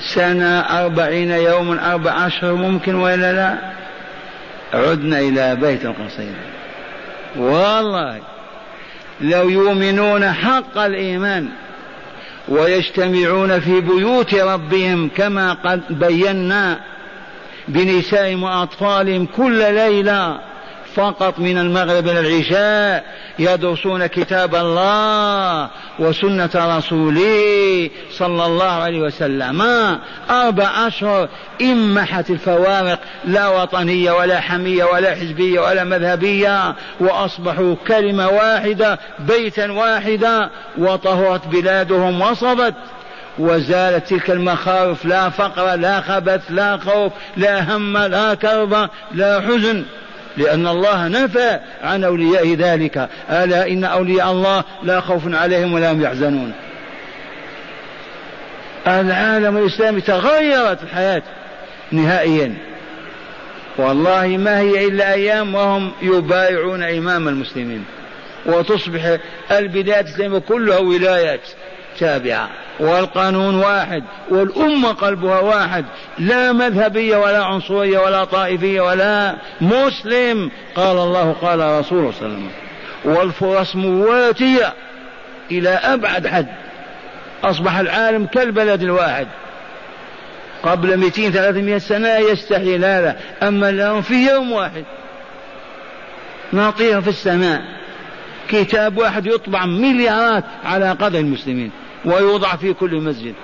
سنة 0.01 0.61
أربعين 0.61 1.31
يوما 1.31 1.93
أربع 1.93 2.27
أشهر 2.27 2.55
ممكن 2.55 2.95
ولا 2.95 3.33
لا 3.33 3.55
عدنا 4.75 5.21
إلى 5.21 5.57
بيت 5.57 5.85
القصيدة 5.85 6.41
والله 7.37 8.21
لو 9.21 9.49
يؤمنون 9.49 10.33
حق 10.33 10.79
الإيمان 10.79 11.49
ويجتمعون 12.49 13.61
في 13.61 13.81
بيوت 13.81 14.35
ربهم 14.35 15.11
كما 15.17 15.53
قد 15.53 15.81
بينا 15.91 16.79
بنسائهم 17.69 18.43
وأطفالهم 18.43 19.27
كل 19.27 19.73
ليلة 19.75 20.39
فقط 20.95 21.39
من 21.39 21.59
المغرب 21.59 22.09
إلى 22.09 22.21
العشاء 22.21 23.05
يدرسون 23.39 24.07
كتاب 24.07 24.55
الله 24.55 25.71
وسنة 25.99 26.51
رسوله 26.55 27.39
صلى 28.11 28.47
الله 28.47 28.65
عليه 28.83 29.01
وسلم 29.01 29.63
أربع 30.31 30.87
أشهر 30.87 31.29
إمحت 31.63 32.31
الفوارق 32.31 32.99
لا 33.25 33.49
وطنية 33.49 34.11
ولا 34.13 34.41
حمية 34.41 34.85
ولا 34.85 35.15
حزبية 35.15 35.61
ولا 35.61 35.85
مذهبية 35.85 36.75
وأصبحوا 37.01 37.75
كلمة 37.89 38.29
واحدة 38.29 38.99
بيتا 39.19 39.73
واحدا 39.73 40.51
وطهرت 40.79 41.47
بلادهم 41.47 42.21
وصبت 42.23 42.75
وزالت 43.39 44.09
تلك 44.09 44.31
المخاوف 44.31 45.05
لا 45.05 45.29
فقر 45.29 45.75
لا 45.75 46.01
خبث 46.01 46.43
لا 46.51 46.77
خوف 46.77 47.13
لا 47.37 47.77
هم 47.77 47.99
لا 47.99 48.35
كربة 48.35 48.89
لا 49.15 49.41
حزن 49.41 49.85
لأن 50.37 50.67
الله 50.67 51.09
نفى 51.09 51.59
عن 51.83 52.05
أوليائه 52.05 52.57
ذلك 52.59 53.09
ألا 53.31 53.69
إن 53.69 53.85
أولياء 53.85 54.31
الله 54.33 54.65
لا 54.83 55.01
خوف 55.01 55.35
عليهم 55.35 55.73
ولا 55.73 55.93
هم 55.93 56.03
يحزنون 56.03 56.53
العالم 58.87 59.57
الإسلامي 59.57 60.01
تغيرت 60.01 60.83
الحياة 60.83 61.23
نهائيا 61.93 62.55
والله 63.79 64.27
ما 64.27 64.59
هي 64.61 64.87
إلا 64.87 65.13
أيام 65.13 65.55
وهم 65.55 65.93
يبايعون 66.03 66.83
إمام 66.83 67.29
المسلمين 67.29 67.85
وتصبح 68.47 69.17
البلاد 69.51 70.07
الإسلامية 70.07 70.39
كلها 70.39 70.79
ولايات 70.79 71.41
تابعة 71.99 72.49
والقانون 72.81 73.55
واحد 73.55 74.03
والأمة 74.29 74.89
قلبها 74.93 75.41
واحد 75.41 75.85
لا 76.19 76.53
مذهبية 76.53 77.17
ولا 77.17 77.45
عنصرية 77.45 77.99
ولا 77.99 78.25
طائفية 78.25 78.81
ولا 78.81 79.35
مسلم 79.61 80.51
قال 80.75 80.97
الله 80.97 81.33
قال 81.41 81.59
رسول 81.81 81.85
صلى 81.85 81.99
الله 81.99 82.15
عليه 82.41 82.47
وسلم 82.47 82.51
والفرص 83.05 83.77
مواتية 83.77 84.73
إلى 85.51 85.69
أبعد 85.69 86.27
حد 86.27 86.47
أصبح 87.45 87.77
العالم 87.77 88.27
كالبلد 88.27 88.83
الواحد 88.83 89.27
قبل 90.63 90.97
200 90.97 91.31
300 91.31 91.79
سنة 91.79 92.09
يستحي 92.17 92.79
لا 92.79 93.03
لا 93.03 93.17
أما 93.49 93.69
الآن 93.71 94.03
في 94.03 94.29
يوم 94.31 94.53
واحد 94.53 94.85
نطير 96.53 97.01
في 97.03 97.09
السماء 97.09 97.61
كتاب 98.49 98.99
واحد 98.99 99.27
يطبع 99.27 99.67
مليارات 99.67 100.45
على 100.67 100.91
قدر 100.91 101.19
المسلمين 101.19 101.71
ويوضع 102.05 102.57
في 102.57 102.73
كل 102.73 102.95
مسجد 102.97 103.35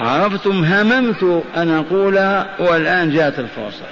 عرفتم 0.00 0.64
هممت 0.64 1.42
أن 1.56 1.70
أقولها 1.70 2.50
والآن 2.58 3.10
جاءت 3.14 3.38
الفرصة 3.38 3.84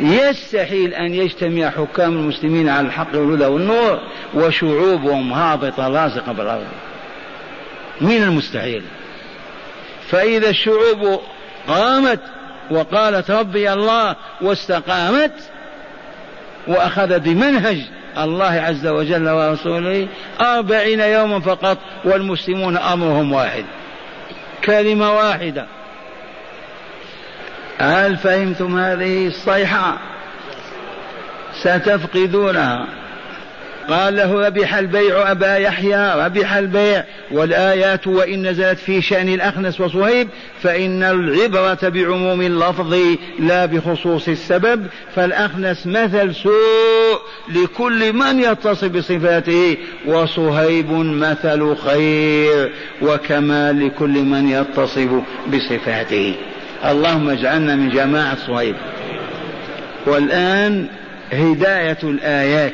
يستحيل 0.00 0.94
أن 0.94 1.14
يجتمع 1.14 1.70
حكام 1.70 2.12
المسلمين 2.12 2.68
على 2.68 2.86
الحق 2.86 3.08
والهدى 3.14 3.46
والنور 3.46 4.00
وشعوبهم 4.34 5.32
هابطة 5.32 5.88
لاصقة 5.88 6.32
بالأرض 6.32 6.64
من 8.00 8.22
المستحيل 8.22 8.82
فإذا 10.10 10.50
الشعوب 10.50 11.20
قامت 11.68 12.20
وقالت 12.70 13.30
ربي 13.30 13.72
الله 13.72 14.16
واستقامت 14.40 15.32
وأخذت 16.68 17.20
بمنهج 17.20 17.78
الله 18.18 18.50
عز 18.60 18.86
وجل 18.86 19.28
ورسوله 19.28 20.08
أربعين 20.40 21.00
يوما 21.00 21.40
فقط 21.40 21.78
والمسلمون 22.04 22.76
أمرهم 22.76 23.32
واحد 23.32 23.64
كلمة 24.64 25.12
واحدة 25.12 25.66
هل 27.78 28.16
فهمتم 28.16 28.78
هذه 28.78 29.26
الصيحة 29.26 29.98
ستفقدونها 31.62 32.86
قال 33.88 34.16
له 34.16 34.46
ربح 34.46 34.74
البيع 34.74 35.30
أبا 35.30 35.56
يحيى 35.56 36.24
ربح 36.26 36.52
البيع 36.52 37.04
والآيات 37.32 38.06
وإن 38.06 38.48
نزلت 38.50 38.78
في 38.78 39.02
شأن 39.02 39.28
الأخنس 39.28 39.80
وصهيب 39.80 40.28
فإن 40.62 41.02
العبرة 41.02 41.78
بعموم 41.88 42.40
اللفظ 42.40 42.94
لا 43.38 43.66
بخصوص 43.66 44.28
السبب 44.28 44.86
فالأخنس 45.16 45.86
مثل 45.86 46.34
سوء 46.34 47.18
لكل 47.54 48.12
من 48.12 48.40
يتصف 48.40 48.88
بصفاته 48.88 49.76
وصهيب 50.06 50.90
مثل 50.92 51.76
خير 51.76 52.72
وكمال 53.02 53.86
لكل 53.86 54.22
من 54.22 54.48
يتصف 54.48 55.08
بصفاته 55.54 56.34
اللهم 56.90 57.28
اجعلنا 57.28 57.76
من 57.76 57.88
جماعة 57.88 58.36
صهيب 58.46 58.74
والآن 60.06 60.86
هداية 61.32 61.98
الآيات 62.02 62.72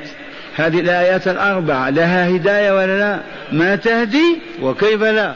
هذه 0.66 0.80
الآيات 0.80 1.28
الأربعة 1.28 1.90
لها 1.90 2.28
هداية 2.28 2.72
ولا 2.74 2.98
لا 2.98 3.20
ما 3.52 3.76
تهدي 3.76 4.38
وكيف 4.62 5.02
لا 5.02 5.34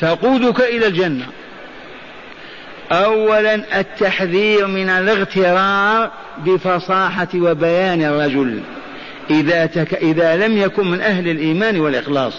تقودك 0.00 0.60
إلى 0.60 0.86
الجنة 0.86 1.26
أولا 2.92 3.78
التحذير 3.80 4.66
من 4.66 4.90
الاغترار 4.90 6.10
بفصاحة 6.38 7.28
وبيان 7.34 8.02
الرجل 8.02 8.60
إذا, 9.30 9.66
تك... 9.66 9.94
إذا 9.94 10.46
لم 10.48 10.56
يكن 10.58 10.86
من 10.90 11.00
أهل 11.00 11.28
الإيمان 11.28 11.80
والإخلاص 11.80 12.34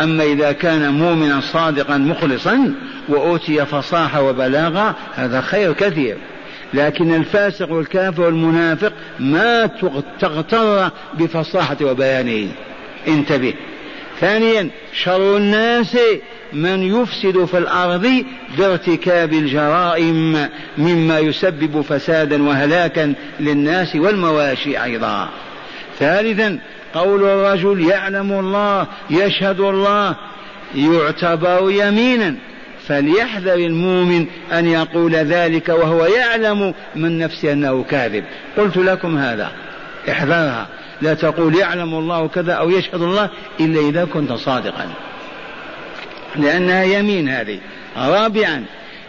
أما 0.00 0.24
إذا 0.24 0.52
كان 0.52 0.92
مؤمنا 0.92 1.40
صادقا 1.40 1.96
مخلصا 1.96 2.74
وأوتي 3.08 3.66
فصاحة 3.66 4.22
وبلاغة 4.22 4.94
هذا 5.14 5.40
خير 5.40 5.72
كثير 5.72 6.16
لكن 6.74 7.14
الفاسق 7.14 7.72
والكافر 7.72 8.22
والمنافق 8.22 8.92
ما 9.20 9.70
تغتر 10.20 10.90
بفصاحة 11.14 11.76
وبيانه 11.82 12.48
انتبه 13.08 13.54
ثانيا 14.20 14.68
شر 15.04 15.36
الناس 15.36 15.98
من 16.52 16.82
يفسد 16.82 17.44
في 17.44 17.58
الارض 17.58 18.24
بارتكاب 18.58 19.32
الجرائم 19.32 20.48
مما 20.78 21.18
يسبب 21.18 21.80
فسادا 21.80 22.48
وهلاكا 22.48 23.14
للناس 23.40 23.96
والمواشي 23.96 24.82
ايضا 24.84 25.28
ثالثا 25.98 26.58
قول 26.94 27.22
الرجل 27.22 27.86
يعلم 27.90 28.32
الله 28.32 28.86
يشهد 29.10 29.60
الله 29.60 30.16
يعتبر 30.74 31.60
يمينا 31.70 32.34
فليحذر 32.88 33.54
المؤمن 33.54 34.26
أن 34.52 34.66
يقول 34.68 35.12
ذلك 35.12 35.68
وهو 35.68 36.04
يعلم 36.06 36.74
من 36.96 37.18
نفسه 37.18 37.52
أنه 37.52 37.84
كاذب 37.90 38.24
قلت 38.56 38.76
لكم 38.76 39.18
هذا 39.18 39.50
احذرها 40.10 40.66
لا 41.02 41.14
تقول 41.14 41.54
يعلم 41.58 41.94
الله 41.94 42.28
كذا 42.28 42.52
أو 42.52 42.70
يشهد 42.70 43.02
الله 43.02 43.30
إلا 43.60 43.88
إذا 43.88 44.04
كنت 44.04 44.32
صادقا 44.32 44.88
لأنها 46.36 46.82
يمين 46.84 47.28
هذه 47.28 47.58
رابعا 47.96 48.64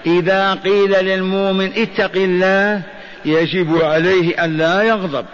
إذا 0.05 0.53
قيل 0.53 1.05
للمؤمن 1.05 1.71
اتق 1.77 2.11
الله 2.15 2.81
يجب 3.25 3.77
عليه 3.81 4.45
ألا 4.45 4.81
يغضب 4.83 5.25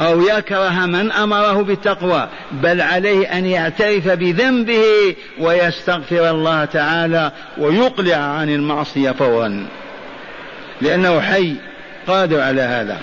أو 0.00 0.20
يكره 0.20 0.86
من 0.86 1.12
أمره 1.12 1.62
بالتقوى 1.62 2.28
بل 2.52 2.80
عليه 2.80 3.26
أن 3.26 3.46
يعترف 3.46 4.08
بذنبه 4.08 4.82
ويستغفر 5.40 6.30
الله 6.30 6.64
تعالى 6.64 7.32
ويقلع 7.58 8.16
عن 8.16 8.50
المعصية 8.50 9.10
فورا 9.10 9.66
لأنه 10.80 11.20
حي 11.20 11.54
قادر 12.06 12.40
على 12.40 12.62
هذا 12.62 12.98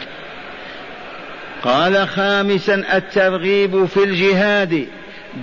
قال 1.63 2.07
خامسا 2.07 2.83
الترغيب 2.97 3.85
في 3.85 4.03
الجهاد 4.03 4.87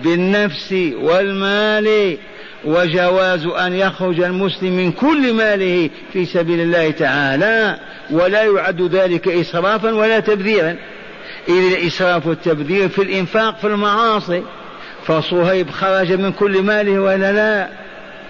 بالنفس 0.05 0.75
والمال 0.97 2.19
وجواز 2.65 3.47
أن 3.47 3.73
يخرج 3.73 4.21
المسلم 4.21 4.77
من 4.77 4.93
كل 4.93 5.33
ماله 5.33 5.91
في 6.13 6.25
سبيل 6.25 6.61
الله 6.61 6.91
تعالى 6.91 7.77
ولا 8.11 8.43
يعد 8.43 8.83
ذلك 8.83 9.29
إسرافا 9.29 9.93
ولا 9.95 10.21
تبذيرا 10.21 10.77
إذ 11.49 11.73
الإسراف 11.73 12.27
والتبذير 12.27 12.89
في 12.89 13.03
الإنفاق 13.03 13.59
في 13.59 13.67
المعاصي 13.67 14.43
فصهيب 15.07 15.71
خرج 15.71 16.13
من 16.13 16.33
كل 16.33 16.63
ماله 16.63 16.99
ولا 16.99 17.33
لا 17.33 17.69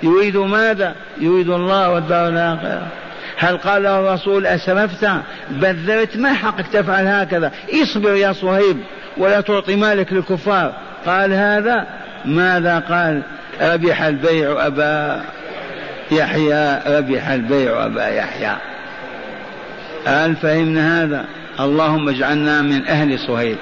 يريد 0.03 0.37
ماذا 0.37 0.95
يريد 1.21 1.49
الله 1.51 1.91
والدار 1.93 2.29
الآخرة 2.29 2.83
هل 3.37 3.57
قال 3.57 3.83
له 3.83 3.99
الرسول 4.01 4.47
أسرفت 4.47 5.09
بذرت 5.51 6.17
ما 6.17 6.33
حقك 6.33 6.67
تفعل 6.67 7.07
هكذا 7.07 7.53
اصبر 7.83 8.15
يا 8.15 8.33
صهيب 8.33 8.77
ولا 9.17 9.41
تعطي 9.41 9.77
مالك 9.77 10.13
للكفار 10.13 10.73
قال 11.07 11.33
هذا 11.33 11.87
ماذا 12.25 12.79
قال 12.79 13.23
ربح 13.73 14.03
البيع 14.03 14.67
أبا 14.67 15.23
يحيى 16.13 16.79
ربح 16.87 17.29
البيع 17.29 17.87
أبا 17.87 18.07
يحيى 18.09 18.57
هل 20.07 20.37
فهمنا 20.37 21.05
هذا 21.05 21.25
اللهم 21.61 22.09
اجعلنا 22.09 22.63
من 22.63 22.87
أهل 22.87 23.19
صهيب 23.19 23.59